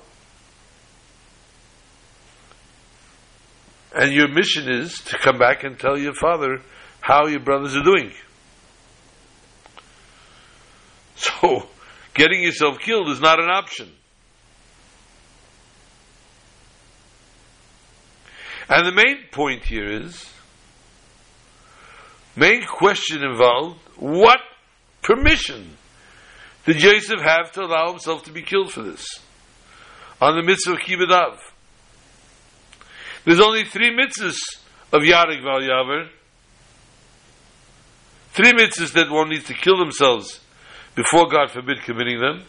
And 3.95 4.13
your 4.13 4.29
mission 4.29 4.69
is 4.71 4.95
to 5.05 5.19
come 5.19 5.39
back 5.39 5.65
and 5.65 5.79
tell 5.79 5.99
your 5.99 6.15
father 6.15 6.61
how 7.01 7.27
your 7.27 7.41
brothers 7.41 7.77
are 7.77 7.85
doing. 7.85 8.13
So, 11.21 11.69
getting 12.15 12.45
yourself 12.45 12.79
killed 12.79 13.09
is 13.09 13.21
not 13.21 13.41
an 13.41 13.51
option. 13.51 13.91
And 18.69 18.87
the 18.87 18.93
main 18.93 19.25
point 19.33 19.65
here 19.65 19.91
is, 19.91 20.31
main 22.37 22.65
question 22.67 23.25
involved, 23.25 23.81
what 23.97 24.39
permission 25.03 25.77
did 26.67 26.77
Joseph 26.77 27.21
have 27.21 27.51
to 27.53 27.63
allow 27.63 27.91
himself 27.91 28.25
to 28.25 28.33
be 28.33 28.43
killed 28.43 28.71
for 28.71 28.83
this? 28.83 29.05
On 30.21 30.37
the 30.37 30.43
mitzvah 30.43 30.75
of 30.75 30.79
Kibbud 30.79 31.11
There's 33.29 33.41
only 33.41 33.65
three 33.65 33.95
mitzvahs 33.95 34.39
of 34.91 35.03
Yarig 35.03 35.43
Val 35.43 35.61
Yaver. 35.61 36.09
Three 38.33 38.55
mitzvahs 38.55 38.95
that 38.95 39.11
one 39.11 39.29
needs 39.29 39.45
to 39.49 39.53
kill 39.53 39.77
themselves 39.77 40.41
before 40.95 41.29
God 41.29 41.51
forbid 41.51 41.83
committing 41.83 42.21
them. 42.21 42.45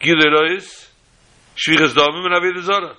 Gilerois, 0.00 0.86
Shfichas 1.56 1.94
Domim, 1.94 2.26
and 2.26 2.34
Avodah 2.34 2.62
Zarah. 2.62 2.96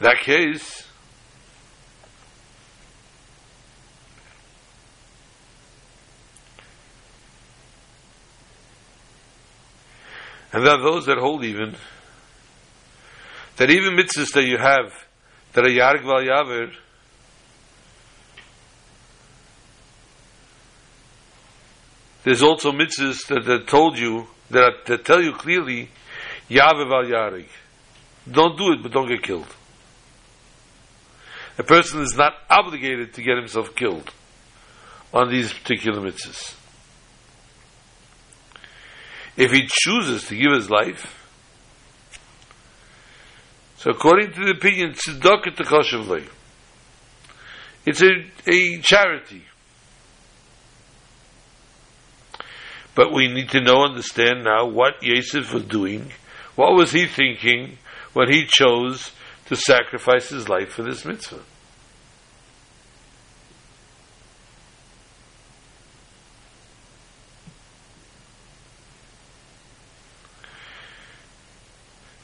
that 0.00 0.18
case, 0.18 0.86
and 10.52 10.66
there 10.66 10.74
are 10.74 10.82
those 10.82 11.06
that 11.06 11.18
hold 11.18 11.44
even 11.44 11.74
that 13.56 13.70
even 13.70 13.94
mitzvahs 13.94 14.32
that 14.32 14.44
you 14.44 14.58
have 14.58 14.92
that 15.52 15.64
are 15.64 15.70
yarg 15.70 16.02
val 16.02 16.22
yaver 16.22 16.72
there's 22.24 22.42
also 22.42 22.72
mitzvahs 22.72 23.26
that, 23.28 23.44
that 23.44 23.66
told 23.66 23.98
you 23.98 24.26
that, 24.50 24.84
that 24.86 25.04
tell 25.04 25.22
you 25.22 25.32
clearly 25.32 25.90
yaver 26.48 26.88
val 26.88 27.04
yarig 27.04 27.46
don't 28.30 28.56
do 28.58 28.72
it 28.72 28.82
but 28.82 28.92
don't 28.92 29.08
get 29.08 29.22
killed 29.22 29.54
a 31.58 31.62
person 31.62 32.00
is 32.00 32.16
not 32.16 32.32
obligated 32.48 33.12
to 33.14 33.22
get 33.22 33.36
himself 33.36 33.74
killed 33.74 34.10
on 35.12 35.30
these 35.30 35.52
particular 35.52 36.00
mitzvahs. 36.00 36.54
If 39.36 39.50
he 39.52 39.66
chooses 39.66 40.26
to 40.28 40.36
give 40.36 40.52
his 40.52 40.70
life, 40.70 41.18
so 43.76 43.90
according 43.90 44.32
to 44.32 44.44
the 44.44 44.50
opinion, 44.52 44.92
tzedakah 44.92 45.56
tekoshavlei, 45.56 46.28
it's 47.84 48.02
a, 48.02 48.24
a 48.46 48.80
charity. 48.80 49.44
But 52.94 53.12
we 53.12 53.26
need 53.28 53.48
to 53.50 53.60
know, 53.60 53.84
understand 53.84 54.44
now 54.44 54.66
what 54.66 55.02
Yosef 55.02 55.52
was 55.52 55.64
doing. 55.64 56.12
What 56.54 56.74
was 56.74 56.92
he 56.92 57.06
thinking 57.06 57.78
when 58.12 58.30
he 58.30 58.44
chose 58.46 59.10
to 59.46 59.56
sacrifice 59.56 60.30
his 60.30 60.48
life 60.48 60.70
for 60.70 60.82
this 60.82 61.04
mitzvah. 61.04 61.42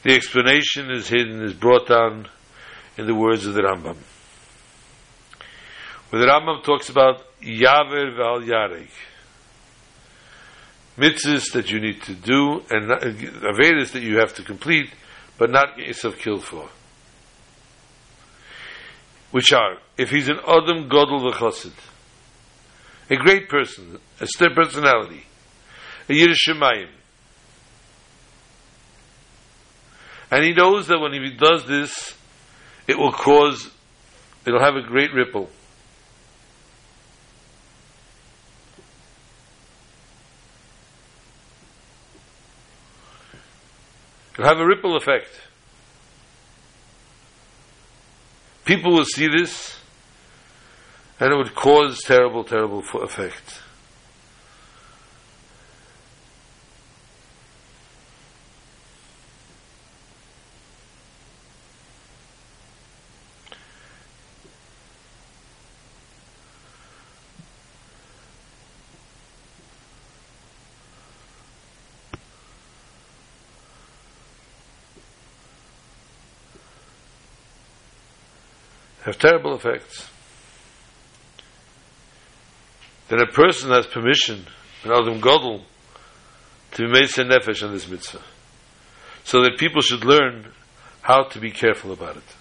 The 0.09 0.15
explanation 0.15 0.91
is 0.91 1.07
hidden, 1.07 1.43
is 1.43 1.53
brought 1.53 1.87
down 1.87 2.29
in 2.97 3.07
the 3.07 3.15
words 3.15 3.45
of 3.45 3.53
the 3.53 3.61
Rambam. 3.61 3.99
Where 6.09 6.23
the 6.23 6.27
Rambam 6.27 6.65
talks 6.65 6.89
about 6.89 7.27
Yaver 7.43 8.17
Val 8.17 8.41
Yarek, 8.41 8.89
mitzvahs 10.97 11.53
that 11.53 11.71
you 11.71 11.81
need 11.81 12.01
to 12.05 12.15
do 12.15 12.63
and 12.71 12.89
Avedas 12.89 13.93
that 13.93 14.03
you 14.03 14.17
have 14.17 14.33
to 14.37 14.43
complete, 14.43 14.89
but 15.37 15.51
not 15.51 15.77
get 15.77 15.89
yourself 15.89 16.19
killed 16.19 16.43
for 16.43 16.71
which 19.31 19.53
are, 19.53 19.77
if 19.99 20.09
he's 20.09 20.31
an 20.31 20.39
Adam 20.39 20.89
Godel 20.89 21.31
V'chosid, 21.31 21.75
a 23.11 23.17
great 23.17 23.51
person, 23.51 23.99
a 24.21 24.27
star 24.27 24.49
personality, 24.55 25.27
a 26.09 26.13
Yerushalayim, 26.13 26.89
and 30.31 30.45
he 30.45 30.53
knows 30.53 30.87
that 30.89 30.99
when 30.99 31.13
he 31.13 31.31
does 31.31 31.67
this, 31.67 32.15
it 32.87 32.99
will 32.99 33.13
cause, 33.13 33.71
it'll 34.47 34.61
have 34.61 34.77
a 34.77 34.83
great 34.83 35.13
ripple. 35.13 35.49
It'll 44.35 44.49
have 44.49 44.59
a 44.59 44.67
ripple 44.67 44.97
effect. 44.97 45.41
People 48.65 48.93
will 48.93 49.05
see 49.05 49.29
this 49.29 49.79
and 51.19 51.33
it 51.33 51.37
would 51.37 51.55
cause 51.55 52.01
terrible, 52.05 52.45
terrible 52.45 52.85
effect. 53.03 53.63
Have 79.09 79.19
terrible 79.19 79.55
effects. 79.55 80.07
Then 83.09 83.23
a 83.23 83.27
person 83.27 83.71
has 83.71 83.87
permission, 83.87 84.45
an 84.85 84.93
Adam 84.93 85.19
Godel, 85.19 85.63
to 86.73 86.83
be 86.85 86.93
made 86.93 87.05
nefesh 87.05 87.65
on 87.65 87.73
this 87.73 87.89
mitzvah. 87.89 88.21
So 89.25 89.43
that 89.45 89.57
people 89.57 89.81
should 89.81 90.05
learn 90.05 90.53
how 91.01 91.23
to 91.23 91.41
be 91.41 91.51
careful 91.51 91.91
about 91.91 92.19
it. 92.19 92.37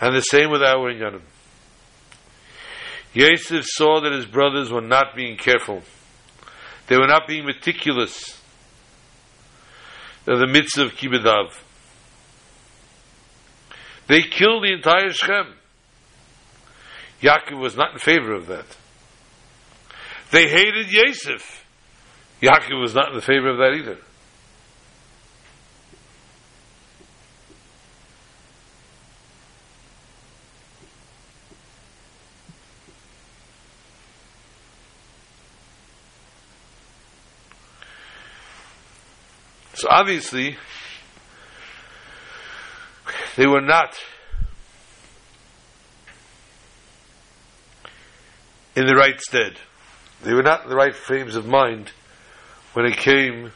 And 0.00 0.16
the 0.16 0.22
same 0.22 0.50
with 0.50 0.64
our 0.64 0.92
Inyanim. 0.92 1.22
Yosef 3.14 3.66
saw 3.66 4.00
that 4.00 4.10
his 4.10 4.26
brothers 4.26 4.72
were 4.72 4.80
not 4.80 5.14
being 5.14 5.36
careful. 5.36 5.84
They 6.88 6.96
were 6.96 7.06
not 7.06 7.28
being 7.28 7.46
meticulous 7.46 8.36
the 10.24 10.48
mitzvah 10.48 10.86
of 10.86 10.96
Kibbud 10.96 11.22
they 14.10 14.22
killed 14.22 14.64
the 14.64 14.72
entire 14.72 15.12
Shechem. 15.12 15.54
Yaakov 17.22 17.60
was 17.60 17.76
not 17.76 17.92
in 17.92 18.00
favor 18.00 18.34
of 18.34 18.48
that. 18.48 18.66
They 20.32 20.48
hated 20.48 20.90
Yosef. 20.90 21.64
Yaakov 22.42 22.80
was 22.80 22.92
not 22.92 23.14
in 23.14 23.20
favor 23.20 23.50
of 23.50 23.58
that 23.58 23.72
either. 23.72 23.98
So 39.74 39.86
obviously, 39.88 40.56
they 43.36 43.46
were 43.46 43.60
not 43.60 43.96
in 48.76 48.86
the 48.86 48.94
right 48.94 49.20
stead. 49.20 49.56
They 50.22 50.34
were 50.34 50.42
not 50.42 50.64
in 50.64 50.70
the 50.70 50.76
right 50.76 50.94
frames 50.94 51.36
of 51.36 51.46
mind 51.46 51.92
when 52.72 52.86
it 52.86 52.96
came 52.96 53.52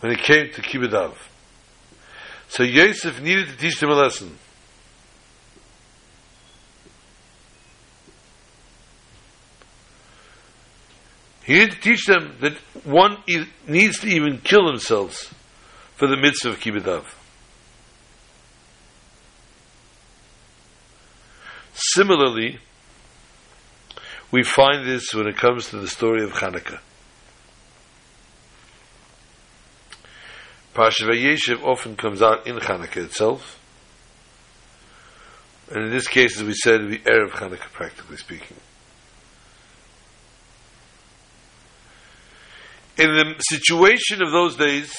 when 0.00 0.12
it 0.12 0.18
came 0.18 0.50
to 0.50 0.62
Kibbud. 0.62 1.14
So 2.48 2.64
Yosef 2.64 3.20
needed 3.20 3.48
to 3.48 3.56
teach 3.56 3.78
them 3.78 3.90
a 3.90 3.94
lesson. 3.94 4.38
He 11.44 11.66
to 11.66 11.74
teach 11.80 12.06
them 12.06 12.36
that 12.40 12.54
one 12.84 13.18
needs 13.66 14.00
to 14.00 14.06
even 14.06 14.38
kill 14.38 14.66
themselves 14.66 15.32
for 15.96 16.06
the 16.06 16.16
mitzvah 16.16 16.50
of 16.50 16.60
kibbud. 16.60 17.04
similarly, 21.74 22.58
we 24.30 24.42
find 24.42 24.86
this 24.86 25.12
when 25.14 25.26
it 25.26 25.36
comes 25.36 25.68
to 25.70 25.78
the 25.78 25.88
story 25.88 26.22
of 26.22 26.32
Hanukkah. 26.32 26.80
Parsha 30.74 31.02
Vayeshev 31.02 31.62
often 31.62 31.96
comes 31.96 32.22
out 32.22 32.46
in 32.46 32.56
Hanukkah 32.56 33.04
itself. 33.04 33.58
And 35.70 35.84
in 35.84 35.90
this 35.90 36.08
case, 36.08 36.38
as 36.38 36.44
we 36.44 36.54
said, 36.54 36.80
the 36.88 36.98
Erev 36.98 37.30
Hanukkah, 37.30 37.72
practically 37.72 38.16
speaking. 38.16 38.56
In 42.98 43.08
the 43.08 43.34
situation 43.40 44.22
of 44.22 44.30
those 44.30 44.56
days, 44.56 44.92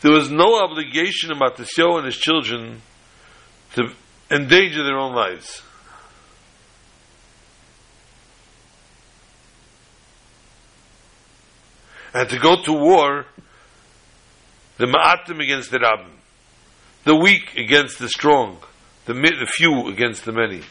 there 0.00 0.12
was 0.12 0.30
no 0.30 0.62
obligation 0.62 1.30
of 1.30 1.38
Matisyahu 1.38 1.98
and 1.98 2.06
his 2.06 2.16
children 2.16 2.82
to 3.74 3.92
endanger 4.30 4.82
their 4.82 4.98
own 4.98 5.14
lives. 5.14 5.62
And 12.12 12.28
to 12.28 12.38
go 12.38 12.60
to 12.62 12.72
war 12.72 13.26
the 14.78 14.86
ma'atim 14.86 15.40
against 15.40 15.70
the 15.70 15.78
rabbim, 15.78 16.10
the 17.04 17.14
weak 17.14 17.54
against 17.56 17.98
the 17.98 18.08
strong, 18.08 18.58
the, 19.04 19.46
few 19.46 19.88
against 19.88 20.24
the 20.24 20.32
many. 20.32 20.62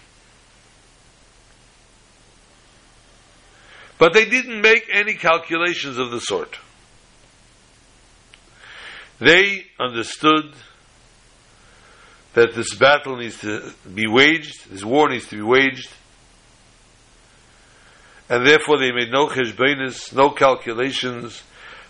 But 3.99 4.13
they 4.13 4.25
didn't 4.25 4.61
make 4.61 4.87
any 4.91 5.13
calculations 5.13 5.99
of 5.99 6.09
the 6.09 6.19
sort. 6.21 6.57
They 9.19 9.65
understood 9.77 10.53
that 12.33 12.55
this 12.55 12.73
battle 12.75 13.17
needs 13.17 13.39
to 13.41 13.73
be 13.93 14.07
waged, 14.07 14.71
this 14.71 14.85
war 14.85 15.09
needs 15.09 15.27
to 15.27 15.35
be 15.35 15.41
waged, 15.41 15.89
and 18.29 18.47
therefore 18.47 18.79
they 18.79 18.93
made 18.93 19.11
no 19.11 19.27
cheshbenis, 19.27 20.13
no 20.13 20.29
calculations, 20.29 21.43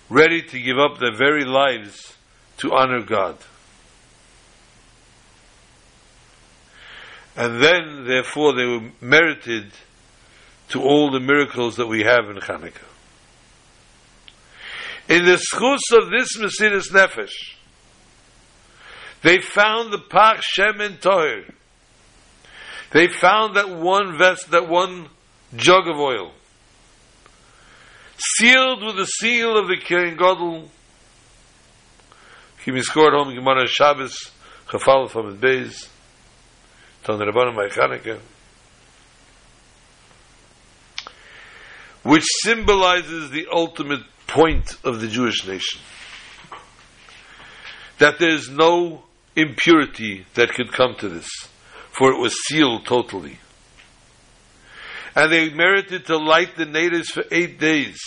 ready 0.09 0.41
to 0.41 0.59
give 0.59 0.77
up 0.79 0.97
their 0.97 1.15
very 1.15 1.45
lives 1.45 2.15
to 2.57 2.73
honor 2.73 3.01
God. 3.03 3.37
And 7.35 7.61
then, 7.61 8.05
therefore, 8.05 8.53
they 8.55 8.65
were 8.65 8.89
merited 8.99 9.71
to 10.69 10.81
all 10.81 11.11
the 11.11 11.19
miracles 11.19 11.77
that 11.77 11.87
we 11.87 12.03
have 12.03 12.29
in 12.29 12.37
Hanukkah. 12.37 12.73
In 15.07 15.25
the 15.25 15.37
schus 15.37 15.81
of 15.91 16.09
this 16.11 16.37
Mesiris 16.37 16.91
Nefesh, 16.91 17.55
they 19.23 19.39
found 19.39 19.91
the 19.91 19.97
Pach 19.97 20.41
Shem 20.41 20.79
and 20.79 20.99
Toher. 20.99 21.51
They 22.91 23.07
found 23.07 23.55
that 23.55 23.69
one 23.69 24.17
vest, 24.17 24.51
that 24.51 24.67
one 24.69 25.09
jug 25.55 25.87
of 25.87 25.97
oil 25.97 26.33
sealed 28.19 28.83
with 28.83 28.97
the 28.97 29.05
seal 29.05 29.57
of 29.57 29.67
the 29.67 29.77
Kohen 29.77 30.15
Gadol. 30.15 30.69
He 32.63 32.71
been 32.71 32.83
scored 32.83 33.13
home 33.13 33.33
Gemara 33.33 33.67
Shabbos, 33.67 34.31
Chafal 34.67 35.09
from 35.09 35.41
his 35.41 35.89
Rabbanim 37.03 37.55
by 37.55 37.69
Chanukah, 37.69 38.19
which 42.03 42.23
symbolizes 42.43 43.31
the 43.31 43.47
ultimate 43.51 44.03
point 44.27 44.77
of 44.83 45.01
the 45.01 45.07
Jewish 45.07 45.45
nation. 45.45 45.81
That 47.97 48.19
there 48.19 48.33
is 48.33 48.49
no 48.49 49.03
impurity 49.35 50.25
that 50.35 50.53
could 50.53 50.71
come 50.71 50.95
to 50.99 51.09
this, 51.09 51.27
for 51.91 52.11
it 52.11 52.19
was 52.19 52.35
sealed 52.47 52.85
totally 52.85 53.39
and 55.15 55.31
they 55.31 55.49
merited 55.49 56.05
to 56.05 56.17
light 56.17 56.55
the 56.55 56.65
natives 56.65 57.09
for 57.09 57.23
eight 57.31 57.59
days 57.59 57.97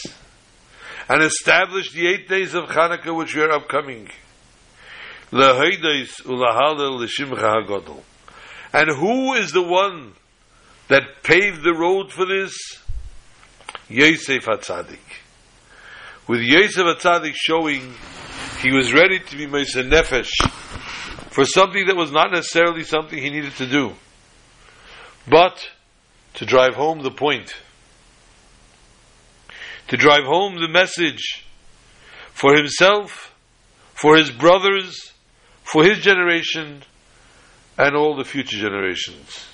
and 1.08 1.22
establish 1.22 1.92
the 1.92 2.06
eight 2.06 2.28
days 2.28 2.54
of 2.54 2.64
Hanukkah 2.64 3.16
which 3.16 3.36
are 3.36 3.50
upcoming. 3.50 4.08
And 5.30 5.66
who 8.96 9.34
is 9.34 9.52
the 9.52 9.62
one 9.62 10.12
that 10.88 11.22
paved 11.22 11.62
the 11.62 11.74
road 11.74 12.12
for 12.12 12.24
this? 12.24 12.56
Yosef 13.92 14.46
Hatzadik. 14.46 15.20
With 16.26 16.40
Yosef 16.40 16.82
Hatzadik 16.82 17.34
showing 17.34 17.92
he 18.62 18.72
was 18.72 18.92
ready 18.94 19.18
to 19.18 19.36
be 19.36 19.46
Mesa 19.46 19.82
Nefesh 19.82 20.30
for 21.30 21.44
something 21.44 21.86
that 21.86 21.96
was 21.96 22.10
not 22.10 22.32
necessarily 22.32 22.84
something 22.84 23.18
he 23.18 23.28
needed 23.28 23.54
to 23.56 23.66
do. 23.66 23.92
But 25.28 25.68
to 26.34 26.46
drive 26.46 26.74
home 26.74 27.02
the 27.02 27.10
point, 27.10 27.54
to 29.88 29.96
drive 29.98 30.24
home 30.24 30.58
the 30.58 30.68
message 30.68 31.44
for 32.32 32.56
himself, 32.56 33.34
for 33.92 34.16
his 34.16 34.30
brothers, 34.30 35.12
for 35.62 35.84
his 35.84 35.98
generation, 35.98 36.82
and 37.76 37.94
all 37.94 38.16
the 38.16 38.24
future 38.24 38.56
generations. 38.56 39.51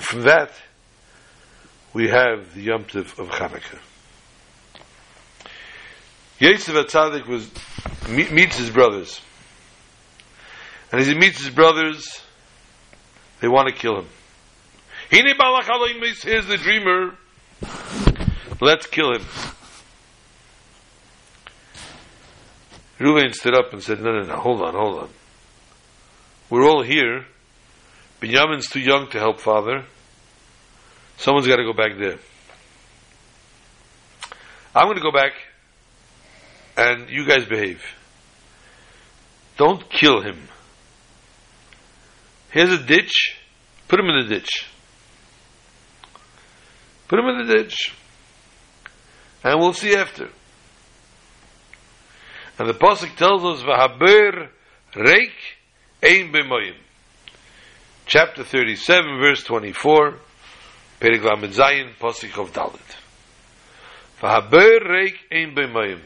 And 0.00 0.06
from 0.06 0.22
that, 0.22 0.50
we 1.92 2.08
have 2.08 2.54
the 2.54 2.62
Yom 2.62 2.84
Tov 2.84 3.18
of 3.18 3.28
Chanukah. 3.28 3.78
Yosef 6.38 6.74
Atzadik 6.74 7.26
was 7.26 7.50
meets 8.08 8.56
his 8.56 8.70
brothers, 8.70 9.20
and 10.90 11.02
as 11.02 11.06
he 11.06 11.12
meets 11.12 11.44
his 11.44 11.50
brothers, 11.54 12.22
they 13.40 13.48
want 13.48 13.68
to 13.68 13.74
kill 13.74 13.98
him. 13.98 14.06
Here's 15.10 15.36
the 16.46 16.56
dreamer. 16.56 17.14
Let's 18.58 18.86
kill 18.86 19.12
him. 19.12 19.26
Ruvain 22.98 23.34
stood 23.34 23.54
up 23.54 23.74
and 23.74 23.82
said, 23.82 24.00
No, 24.00 24.12
no, 24.12 24.22
no, 24.22 24.36
hold 24.36 24.62
on, 24.62 24.72
hold 24.72 24.98
on. 25.00 25.10
We're 26.48 26.66
all 26.66 26.82
here 26.82 27.26
Binyamin's 28.20 28.68
too 28.68 28.80
young 28.80 29.08
to 29.10 29.18
help 29.18 29.40
father. 29.40 29.84
Someone's 31.16 31.46
got 31.46 31.56
to 31.56 31.64
go 31.64 31.72
back 31.72 31.98
there. 31.98 32.18
I'm 34.74 34.86
going 34.86 34.96
to 34.96 35.02
go 35.02 35.12
back 35.12 35.32
and 36.76 37.08
you 37.08 37.26
guys 37.26 37.46
behave. 37.46 37.82
Don't 39.56 39.88
kill 39.90 40.20
him. 40.22 40.48
Here's 42.50 42.70
a 42.70 42.82
ditch. 42.82 43.36
Put 43.88 44.00
him 44.00 44.06
in 44.06 44.26
the 44.26 44.34
ditch. 44.34 44.66
Put 47.08 47.18
him 47.18 47.26
in 47.26 47.46
the 47.46 47.54
ditch. 47.54 47.94
And 49.42 49.58
we'll 49.58 49.72
see 49.72 49.94
after. 49.94 50.28
And 52.58 52.68
the 52.68 52.74
Pasuk 52.74 53.16
tells 53.16 53.44
us, 53.44 53.62
V'haber 53.62 54.48
reik 54.94 55.32
ein 56.02 56.32
b'moyim 56.32 56.76
chapter 58.10 58.42
37, 58.42 59.20
verse 59.20 59.44
24, 59.44 60.16
Perik 61.00 61.22
Lamed 61.22 61.54
Zayin, 61.54 61.94
Posik 61.94 62.36
of 62.42 62.52
Dalit. 62.52 62.96
V'haber 64.20 64.80
reik 64.80 65.14
ein 65.30 65.54
b'mayim. 65.54 66.00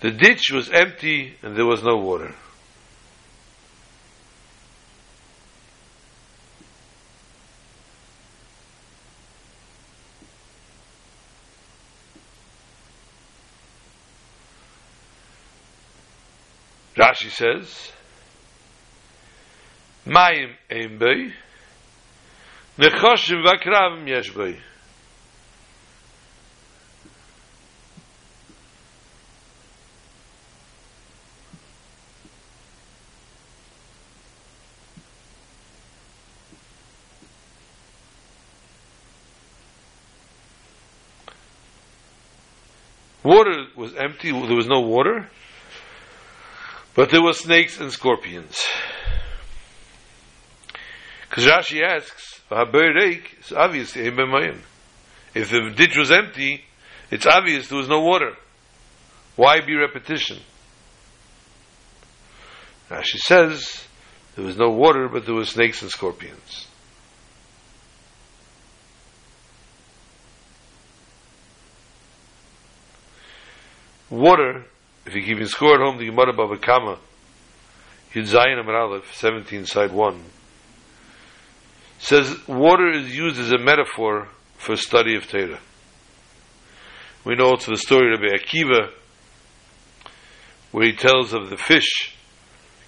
The 0.00 0.10
ditch 0.10 0.50
was 0.52 0.68
empty 0.68 1.34
and 1.42 1.56
there 1.56 1.64
was 1.64 1.82
no 1.82 1.96
water. 1.96 2.34
Rashi 16.98 17.30
says, 17.30 17.92
מים 20.05 20.53
אין 20.69 20.99
בי, 20.99 21.31
נחושים 22.79 23.37
וקרבים 23.45 24.07
יש 24.07 24.29
בי. 24.29 24.53
Water 43.23 43.65
was 43.75 43.93
empty, 43.95 44.31
there 44.31 44.55
was 44.55 44.67
no 44.67 44.79
water, 44.79 45.29
but 46.95 47.09
there 47.09 47.21
were 47.21 47.33
snakes 47.33 47.77
and 47.77 47.91
scorpions. 47.91 48.65
Because 51.32 51.46
Rashi 51.46 51.82
asks, 51.82 52.42
it's 52.50 53.52
obvious, 53.52 53.96
if 53.96 55.50
the 55.50 55.72
ditch 55.74 55.96
was 55.96 56.12
empty, 56.12 56.62
it's 57.10 57.24
obvious 57.24 57.68
there 57.68 57.78
was 57.78 57.88
no 57.88 58.02
water. 58.02 58.36
Why 59.36 59.62
be 59.62 59.74
repetition? 59.74 60.40
Rashi 62.90 63.16
says, 63.16 63.86
there 64.36 64.44
was 64.44 64.58
no 64.58 64.68
water, 64.72 65.08
but 65.08 65.24
there 65.24 65.34
were 65.34 65.46
snakes 65.46 65.80
and 65.80 65.90
scorpions. 65.90 66.66
Water, 74.10 74.66
if 75.06 75.14
you're 75.14 75.24
keeping 75.24 75.46
score 75.46 75.76
at 75.76 75.80
home, 75.80 75.96
the 75.96 76.04
Gemara 76.04 76.34
Bava 76.34 76.60
Kama, 76.60 76.98
Yud 78.12 78.28
Zayin 78.28 78.62
Amud 78.62 78.78
Aleph, 78.78 79.14
17, 79.14 79.64
side 79.64 79.92
1, 79.92 80.22
says 82.02 82.36
water 82.48 82.90
is 82.90 83.16
used 83.16 83.38
as 83.38 83.52
a 83.52 83.58
metaphor 83.58 84.26
for 84.56 84.76
study 84.76 85.14
of 85.14 85.28
Torah. 85.28 85.60
We 87.24 87.36
know 87.36 87.50
also 87.50 87.70
the 87.70 87.76
story 87.76 88.12
of 88.12 88.20
Rabbi 88.20 88.34
Akiva, 88.34 88.90
where 90.72 90.86
he 90.86 90.94
tells 90.94 91.32
of 91.32 91.48
the 91.48 91.56
fish 91.56 92.16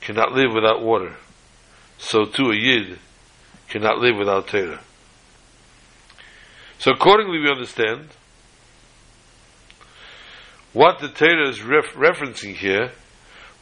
cannot 0.00 0.32
live 0.32 0.52
without 0.52 0.82
water. 0.82 1.14
So 1.96 2.24
too 2.24 2.50
a 2.50 2.56
Yid 2.56 2.98
cannot 3.68 3.98
live 3.98 4.16
without 4.18 4.48
Torah. 4.48 4.80
So 6.78 6.90
accordingly 6.90 7.38
we 7.38 7.48
understand 7.48 8.08
what 10.72 10.98
the 10.98 11.08
Torah 11.08 11.48
is 11.48 11.62
ref- 11.62 11.94
referencing 11.94 12.56
here 12.56 12.90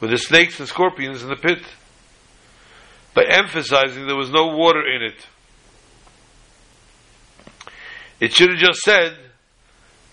with 0.01 0.11
the 0.11 0.17
snakes 0.17 0.59
and 0.59 0.67
scorpions 0.67 1.23
in 1.23 1.29
the 1.29 1.37
pit 1.37 1.63
by 3.15 3.25
emphasizing 3.29 4.07
there 4.07 4.17
was 4.17 4.31
no 4.31 4.47
water 4.47 4.81
in 4.81 5.03
it. 5.03 5.27
It 8.23 8.33
should 8.33 8.51
have 8.51 8.59
just 8.61 8.79
said 8.83 9.17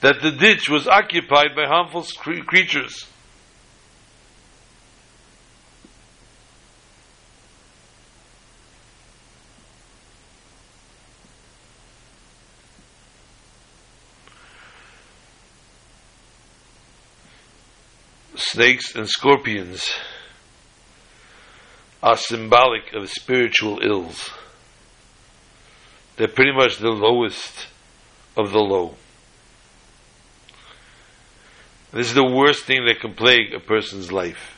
that 0.01 0.19
the 0.23 0.31
ditch 0.31 0.67
was 0.67 0.87
occupied 0.87 1.55
by 1.55 1.67
harmful 1.67 2.01
cre- 2.17 2.39
creatures. 2.39 3.05
snakes 18.35 18.95
and 18.95 19.07
scorpions 19.07 19.87
are 22.01 22.17
symbolic 22.17 22.93
of 22.93 23.07
spiritual 23.07 23.79
ills. 23.83 24.31
They're 26.15 26.27
pretty 26.27 26.53
much 26.53 26.77
the 26.77 26.89
lowest 26.89 27.67
of 28.39 28.51
the 28.51 28.59
low. 28.59 28.95
This 31.91 32.07
is 32.07 32.13
the 32.13 32.23
worst 32.23 32.65
thing 32.65 32.85
that 32.85 32.99
can 32.99 33.13
plague 33.13 33.53
a 33.53 33.59
person's 33.59 34.11
life. 34.11 34.55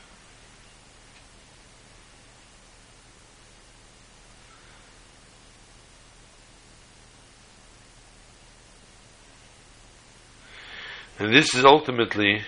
And 11.18 11.34
this 11.34 11.54
is 11.54 11.64
ultimately 11.64 12.42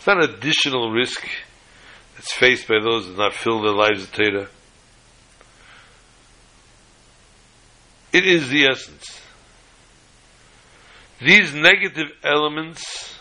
It's 0.00 0.06
not 0.06 0.24
an 0.24 0.30
additional 0.30 0.90
risk 0.90 1.28
that's 2.14 2.32
faced 2.32 2.66
by 2.66 2.80
those 2.82 3.06
that 3.06 3.18
not 3.18 3.34
fill 3.34 3.60
their 3.60 3.74
lives 3.74 4.00
with 4.00 4.12
Torah. 4.12 4.48
It 8.12 8.26
is 8.26 8.48
the 8.48 8.66
essence. 8.66 9.20
These 11.20 11.54
negative 11.54 12.08
elements, 12.24 13.14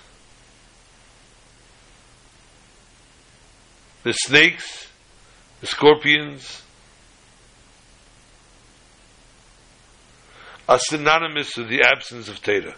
the 4.03 4.13
snakes, 4.13 4.87
the 5.61 5.67
scorpions, 5.67 6.63
are 10.67 10.79
synonymous 10.79 11.57
with 11.57 11.69
the 11.69 11.81
absence 11.81 12.29
of 12.29 12.41
Torah. 12.41 12.75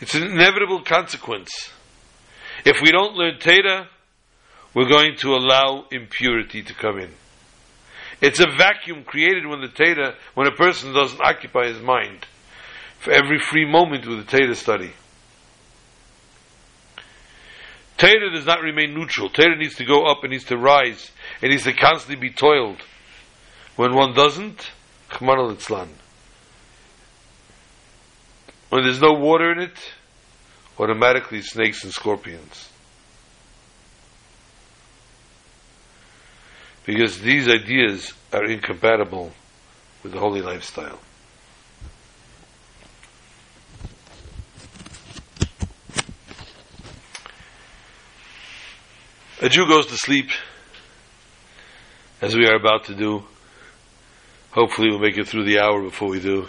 It's 0.00 0.14
an 0.16 0.24
inevitable 0.24 0.82
consequence. 0.82 1.70
If 2.64 2.82
we 2.82 2.90
don't 2.90 3.14
learn 3.14 3.38
Torah, 3.38 3.88
we're 4.74 4.88
going 4.88 5.16
to 5.18 5.34
allow 5.34 5.86
impurity 5.90 6.62
to 6.62 6.74
come 6.74 6.98
in. 6.98 7.10
It's 8.22 8.38
a 8.38 8.46
vacuum 8.46 9.02
created 9.02 9.46
when 9.46 9.60
the 9.60 9.68
Torah, 9.68 10.14
when 10.34 10.46
a 10.46 10.52
person 10.52 10.94
doesn't 10.94 11.20
occupy 11.20 11.66
his 11.66 11.82
mind 11.82 12.24
for 13.00 13.12
every 13.12 13.40
free 13.40 13.68
moment 13.68 14.06
with 14.06 14.24
the 14.24 14.38
Torah 14.38 14.54
study. 14.54 14.92
Torah 17.98 18.30
does 18.30 18.46
not 18.46 18.62
remain 18.62 18.94
neutral. 18.94 19.28
Torah 19.28 19.56
needs 19.56 19.74
to 19.74 19.84
go 19.84 20.06
up, 20.06 20.24
it 20.24 20.30
needs 20.30 20.44
to 20.44 20.56
rise, 20.56 21.10
it 21.42 21.48
needs 21.48 21.64
to 21.64 21.72
constantly 21.72 22.28
be 22.28 22.32
toiled. 22.32 22.80
When 23.74 23.94
one 23.94 24.14
doesn't, 24.14 24.70
Chman 25.10 25.38
al 25.38 25.56
when 28.70 28.84
there's 28.84 29.02
no 29.02 29.12
water 29.12 29.52
in 29.52 29.58
it, 29.58 29.92
automatically 30.78 31.42
snakes 31.42 31.84
and 31.84 31.92
scorpions. 31.92 32.70
Because 36.84 37.20
these 37.20 37.48
ideas 37.48 38.12
are 38.32 38.44
incompatible 38.44 39.32
with 40.02 40.12
the 40.12 40.18
holy 40.18 40.42
lifestyle. 40.42 40.98
A 49.40 49.48
Jew 49.48 49.66
goes 49.66 49.86
to 49.86 49.96
sleep, 49.96 50.30
as 52.20 52.36
we 52.36 52.46
are 52.46 52.54
about 52.54 52.84
to 52.84 52.94
do. 52.94 53.24
Hopefully, 54.52 54.88
we'll 54.88 55.00
make 55.00 55.18
it 55.18 55.26
through 55.26 55.44
the 55.44 55.58
hour 55.58 55.82
before 55.82 56.08
we 56.08 56.20
do. 56.20 56.46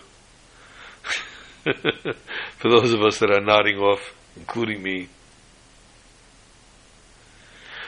For 1.64 2.70
those 2.70 2.94
of 2.94 3.02
us 3.02 3.18
that 3.18 3.32
are 3.32 3.42
nodding 3.42 3.78
off, 3.78 4.14
including 4.36 4.84
me. 4.84 5.10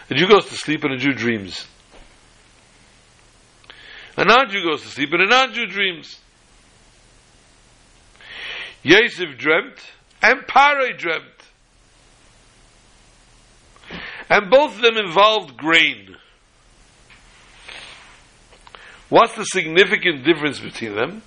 A 0.09 0.15
Jew 0.15 0.27
goes 0.27 0.45
to 0.45 0.55
sleep 0.55 0.83
and 0.83 0.93
a 0.93 0.97
Jew 0.97 1.13
dreams. 1.13 1.67
A 4.17 4.25
non-Jew 4.25 4.63
goes 4.63 4.81
to 4.83 4.87
sleep 4.87 5.11
and 5.13 5.21
a 5.21 5.27
non-Jew 5.27 5.67
dreams. 5.67 6.19
Yosef 8.83 9.37
dreamt 9.37 9.79
and 10.21 10.41
Parai 10.41 10.97
dreamt. 10.97 11.23
And 14.29 14.49
both 14.49 14.75
of 14.75 14.81
them 14.81 14.97
involved 14.97 15.57
grain. 15.57 16.15
What's 19.09 19.35
the 19.35 19.43
significant 19.43 20.23
difference 20.23 20.59
between 20.59 20.95
them? 20.95 21.21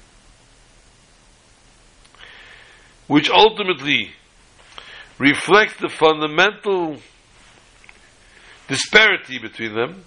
which 3.09 3.31
ultimately 3.31 4.13
reflect 5.19 5.81
the 5.81 5.89
fundamental 5.89 6.99
disparity 8.69 9.39
between 9.39 9.75
them. 9.75 10.05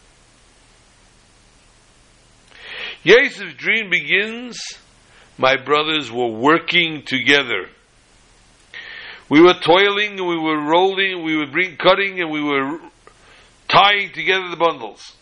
Yosef's 3.03 3.55
dream 3.55 3.89
begins, 3.89 4.59
my 5.37 5.55
brothers 5.57 6.11
were 6.11 6.31
working 6.31 7.03
together. 7.03 7.67
We 9.29 9.41
were 9.41 9.55
toiling, 9.55 10.19
and 10.19 10.27
we 10.27 10.37
were 10.37 10.61
rolling, 10.61 11.23
we 11.23 11.37
were 11.37 11.47
bring, 11.47 11.77
cutting, 11.77 12.19
and 12.19 12.29
we 12.29 12.43
were 12.43 12.79
tying 13.67 14.11
together 14.11 14.49
the 14.49 14.57
bundles. 14.57 15.15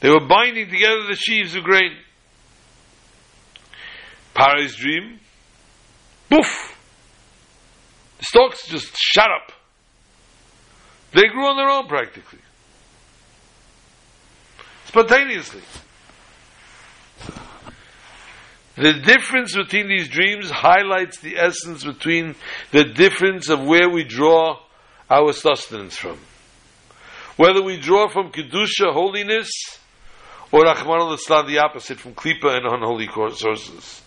They 0.00 0.10
were 0.10 0.26
binding 0.26 0.68
together 0.68 1.06
the 1.08 1.16
sheaves 1.16 1.54
of 1.54 1.64
grain. 1.64 1.96
Parai's 4.34 4.74
dream, 4.74 5.20
poof, 6.28 6.76
the 8.18 8.24
stalks 8.24 8.66
just 8.66 8.94
shut 8.96 9.28
up. 9.30 9.52
They 11.12 11.28
grew 11.28 11.46
on 11.46 11.56
their 11.56 11.70
own 11.70 11.86
practically. 11.86 12.40
Spontaneously. 14.94 15.62
The 18.76 18.92
difference 18.92 19.56
between 19.56 19.88
these 19.88 20.08
dreams 20.08 20.50
highlights 20.50 21.18
the 21.18 21.36
essence 21.36 21.82
between 21.82 22.36
the 22.70 22.84
difference 22.84 23.48
of 23.48 23.60
where 23.64 23.90
we 23.90 24.04
draw 24.04 24.60
our 25.10 25.32
sustenance 25.32 25.96
from. 25.96 26.20
Whether 27.36 27.60
we 27.60 27.76
draw 27.76 28.08
from 28.08 28.30
Kedusha, 28.30 28.92
holiness, 28.92 29.50
or 30.52 30.62
Rahman 30.62 31.00
al 31.00 31.16
the 31.44 31.58
opposite, 31.58 31.98
from 31.98 32.14
Klipa 32.14 32.56
and 32.56 32.64
unholy 32.64 33.08
sources. 33.34 34.00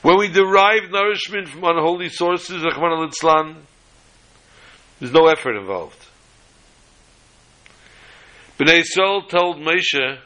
When 0.00 0.16
we 0.16 0.28
derive 0.28 0.90
nourishment 0.90 1.50
from 1.50 1.64
unholy 1.64 2.08
sources, 2.08 2.64
Rahman 2.64 2.92
al 2.92 3.54
there's 4.98 5.12
no 5.12 5.26
effort 5.26 5.58
involved. 5.58 6.06
Bnei 8.62 8.84
Yisrael 8.84 9.28
told 9.28 9.56
Moshe, 9.56 10.20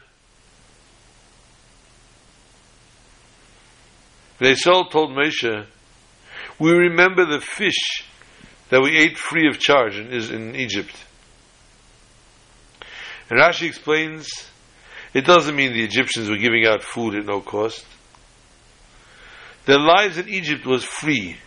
Bnei 4.39 4.61
told 4.91 5.09
Moshe, 5.09 5.65
we 6.59 6.71
remember 6.71 7.25
the 7.25 7.41
fish 7.41 8.05
that 8.69 8.79
we 8.79 8.95
ate 8.95 9.17
free 9.17 9.47
of 9.47 9.57
charge 9.57 9.97
in, 9.97 10.11
in 10.11 10.55
Egypt. 10.55 10.95
And 13.31 13.39
Rashi 13.39 13.67
explains, 13.67 14.29
it 15.15 15.25
doesn't 15.25 15.55
mean 15.55 15.73
the 15.73 15.83
Egyptians 15.83 16.29
were 16.29 16.37
giving 16.37 16.67
out 16.67 16.83
food 16.83 17.15
at 17.15 17.25
no 17.25 17.41
cost. 17.41 17.83
Their 19.65 19.79
lives 19.79 20.19
in 20.19 20.29
Egypt 20.29 20.63
was 20.63 20.83
free. 20.83 21.37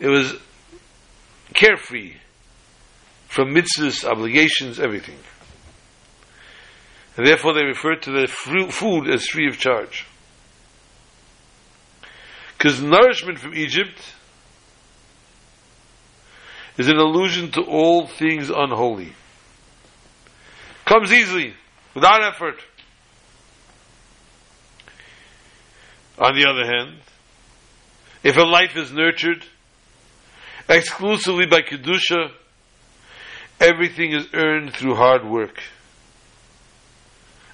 It 0.00 0.08
was 0.08 0.34
carefree 1.54 2.16
from 3.28 3.54
mitzvahs, 3.54 4.04
obligations, 4.04 4.80
everything. 4.80 5.18
And 7.18 7.26
therefore 7.26 7.52
they 7.52 7.64
refer 7.64 7.96
to 7.96 8.12
the 8.12 8.28
food 8.28 9.10
as 9.10 9.26
free 9.26 9.48
of 9.48 9.58
charge. 9.58 10.06
Because 12.56 12.80
nourishment 12.80 13.40
from 13.40 13.54
Egypt 13.54 13.98
is 16.76 16.86
an 16.86 16.96
allusion 16.96 17.50
to 17.50 17.62
all 17.62 18.06
things 18.06 18.50
unholy. 18.50 19.14
Comes 20.84 21.12
easily, 21.12 21.54
without 21.92 22.22
effort. 22.22 22.62
On 26.20 26.36
the 26.36 26.48
other 26.48 26.66
hand, 26.66 27.00
if 28.22 28.36
a 28.36 28.44
life 28.44 28.76
is 28.76 28.92
nurtured 28.92 29.44
exclusively 30.68 31.46
by 31.46 31.62
Kedusha, 31.62 32.30
everything 33.58 34.12
is 34.12 34.28
earned 34.34 34.72
through 34.72 34.94
hard 34.94 35.28
work. 35.28 35.60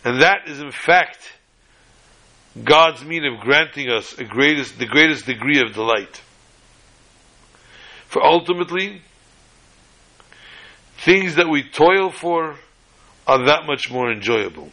And 0.05 0.21
that 0.21 0.47
is 0.47 0.61
in 0.61 0.71
fact 0.71 1.33
God's 2.63 3.05
mean 3.05 3.25
of 3.25 3.41
granting 3.41 3.91
us 3.91 4.15
greatest, 4.15 4.79
the 4.79 4.87
greatest 4.87 5.27
degree 5.27 5.61
of 5.61 5.73
delight. 5.73 6.23
For 8.07 8.23
ultimately, 8.23 9.03
things 10.99 11.35
that 11.35 11.49
we 11.49 11.69
toil 11.69 12.11
for 12.11 12.57
are 13.27 13.47
that 13.47 13.67
much 13.67 13.91
more 13.91 14.13
enjoyable. 14.13 14.71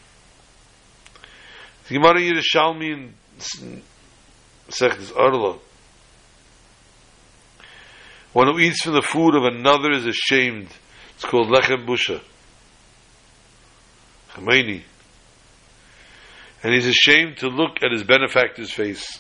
Gemara 1.90 2.20
Yerushalmi 2.20 3.12
in 3.62 3.84
Arla. 5.18 5.58
One 8.34 8.48
who 8.48 8.60
eats 8.60 8.84
from 8.84 8.94
the 8.94 9.02
food 9.02 9.36
of 9.36 9.44
another 9.44 9.92
is 9.92 10.06
ashamed. 10.06 10.70
It's 11.16 11.26
called 11.26 11.50
Lechem 11.50 11.86
Busha. 11.86 12.22
Khomeini. 14.30 14.84
And 16.64 16.74
he's 16.74 16.88
ashamed 16.88 17.38
to 17.38 17.48
look 17.48 17.84
at 17.84 17.92
his 17.92 18.04
benefactor's 18.04 18.72
face. 18.72 19.20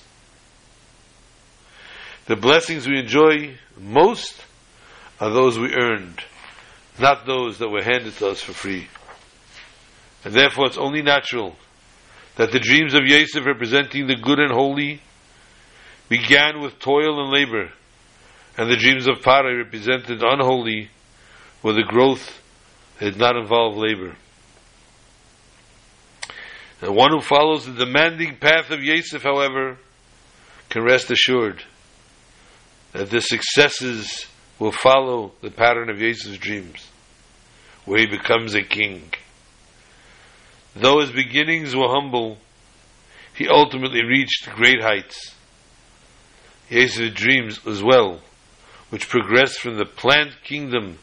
The 2.28 2.36
blessings 2.36 2.88
we 2.88 3.00
enjoy 3.00 3.58
most 3.78 4.46
are 5.20 5.32
those 5.32 5.58
we 5.58 5.74
earned 5.74 6.22
not 7.02 7.26
those 7.26 7.58
that 7.60 7.70
were 7.70 7.84
handed 7.84 8.14
to 8.18 8.30
us 8.30 8.42
for 8.42 8.54
free. 8.54 8.88
And 10.24 10.34
therefore 10.34 10.68
it's 10.68 10.78
only 10.78 11.02
natural 11.02 11.56
that 12.36 12.52
the 12.52 12.60
dreams 12.60 12.94
of 12.94 13.06
Yosef 13.06 13.46
representing 13.46 14.08
the 14.08 14.16
good 14.16 14.40
and 14.40 14.52
holy 14.52 15.02
began 16.08 16.62
with 16.62 16.80
toil 16.80 17.22
and 17.22 17.32
labor, 17.32 17.72
and 18.58 18.70
the 18.70 18.78
dreams 18.78 19.08
of 19.08 19.22
Parai 19.22 19.58
represented 19.58 20.22
unholy 20.22 20.90
were 21.64 21.74
the 21.74 21.84
growth 21.84 22.42
that 23.00 23.12
did 23.12 23.18
not 23.18 23.36
involve 23.36 23.78
labor. 23.78 24.16
The 26.82 26.92
one 26.92 27.12
who 27.12 27.22
follows 27.22 27.68
the 27.68 27.86
demanding 27.86 28.38
path 28.38 28.72
of 28.72 28.84
Yosef, 28.84 29.22
however, 29.22 29.78
can 30.70 30.82
rest 30.82 31.12
assured 31.12 31.64
that 32.92 33.12
the 33.12 33.22
successes 33.22 34.26
will 34.58 34.72
follow 34.72 35.32
the 35.42 35.52
pattern 35.52 35.92
of 35.92 36.02
Yosef's 36.02 36.40
dreams 36.40 36.90
where 37.86 38.00
he 38.00 38.08
becomes 38.08 38.56
a 38.56 38.64
king. 38.64 39.14
Though 40.76 41.02
his 41.02 41.12
beginnings 41.12 41.76
were 41.76 41.88
humble, 41.88 42.40
he 43.36 43.48
ultimately 43.48 44.04
reached 44.04 44.50
great 44.50 44.82
heights. 44.82 45.36
The 46.70 47.12
dreams 47.14 47.60
as 47.68 47.84
well, 47.84 48.22
which 48.90 49.08
progressed 49.08 49.60
from 49.60 49.78
the 49.78 49.86
plant 49.86 50.32
kingdom 50.44 50.98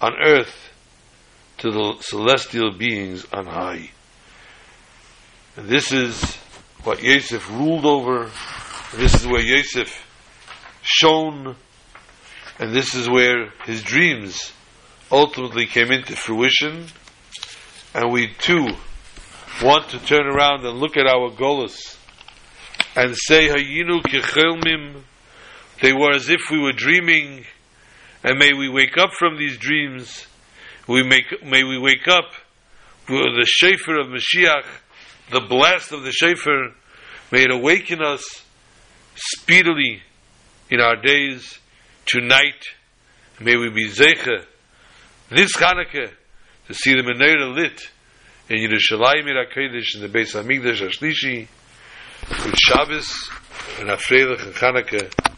on 0.00 0.14
earth 0.20 0.70
to 1.58 1.70
the 1.70 1.96
celestial 2.00 2.72
beings 2.72 3.26
on 3.32 3.46
high. 3.46 3.90
And 5.56 5.68
this 5.68 5.92
is 5.92 6.34
what 6.82 7.00
Yosef 7.00 7.48
ruled 7.48 7.86
over. 7.86 8.28
This 8.96 9.14
is 9.14 9.24
where 9.24 9.40
Yosef 9.40 10.04
shone, 10.82 11.54
and 12.58 12.74
this 12.74 12.96
is 12.96 13.08
where 13.08 13.50
his 13.64 13.82
dreams 13.82 14.52
ultimately 15.12 15.66
came 15.66 15.92
into 15.92 16.16
fruition, 16.16 16.86
and 17.94 18.10
we 18.10 18.32
too 18.38 18.66
want 19.62 19.90
to 19.90 19.98
turn 20.00 20.26
around 20.26 20.66
and 20.66 20.80
look 20.80 20.96
at 20.96 21.06
our 21.06 21.30
golas 21.30 21.96
and 22.96 23.14
say, 23.16 23.46
Hayinu 23.46 24.02
kechelmim, 24.02 25.02
they 25.80 25.92
were 25.92 26.14
as 26.14 26.28
if 26.28 26.40
we 26.50 26.58
were 26.58 26.72
dreaming, 26.72 27.44
and 28.24 28.40
may 28.40 28.52
we 28.52 28.68
wake 28.68 28.98
up 28.98 29.12
from 29.12 29.38
these 29.38 29.56
dreams, 29.56 30.26
we 30.88 31.04
make, 31.04 31.44
may 31.44 31.62
we 31.62 31.78
wake 31.78 32.08
up 32.08 32.32
with 33.08 33.36
the 33.36 33.46
shofar 33.46 34.00
of 34.00 34.08
Mashiach, 34.08 34.64
the 35.30 35.40
blast 35.40 35.92
of 35.92 36.02
the 36.02 36.12
shofar, 36.12 36.72
may 37.30 37.42
it 37.42 37.50
awaken 37.50 38.02
us 38.02 38.24
speedily 39.14 40.02
in 40.70 40.80
our 40.80 40.96
days, 40.96 41.58
tonight, 42.06 42.66
may 43.40 43.56
we 43.56 43.70
be 43.70 43.88
zecher 43.88 44.44
this 45.30 45.52
Hanukkah, 45.56 46.10
to 46.66 46.74
see 46.74 46.94
the 46.94 47.02
menorah 47.02 47.54
lit 47.54 47.90
in 48.48 48.58
Yerushalayim 48.58 49.26
Ir 49.26 49.46
HaKodesh, 49.46 49.94
in 49.94 50.02
the 50.02 50.08
base 50.08 50.34
Beis 50.34 50.44
HaMikdash 50.44 50.88
HaShlishi, 50.88 51.48
with 52.44 52.56
Shabbos, 52.56 53.30
and 53.80 53.88
Afreilich 53.88 54.42
and 54.42 54.54
Hanukkah, 54.54 55.33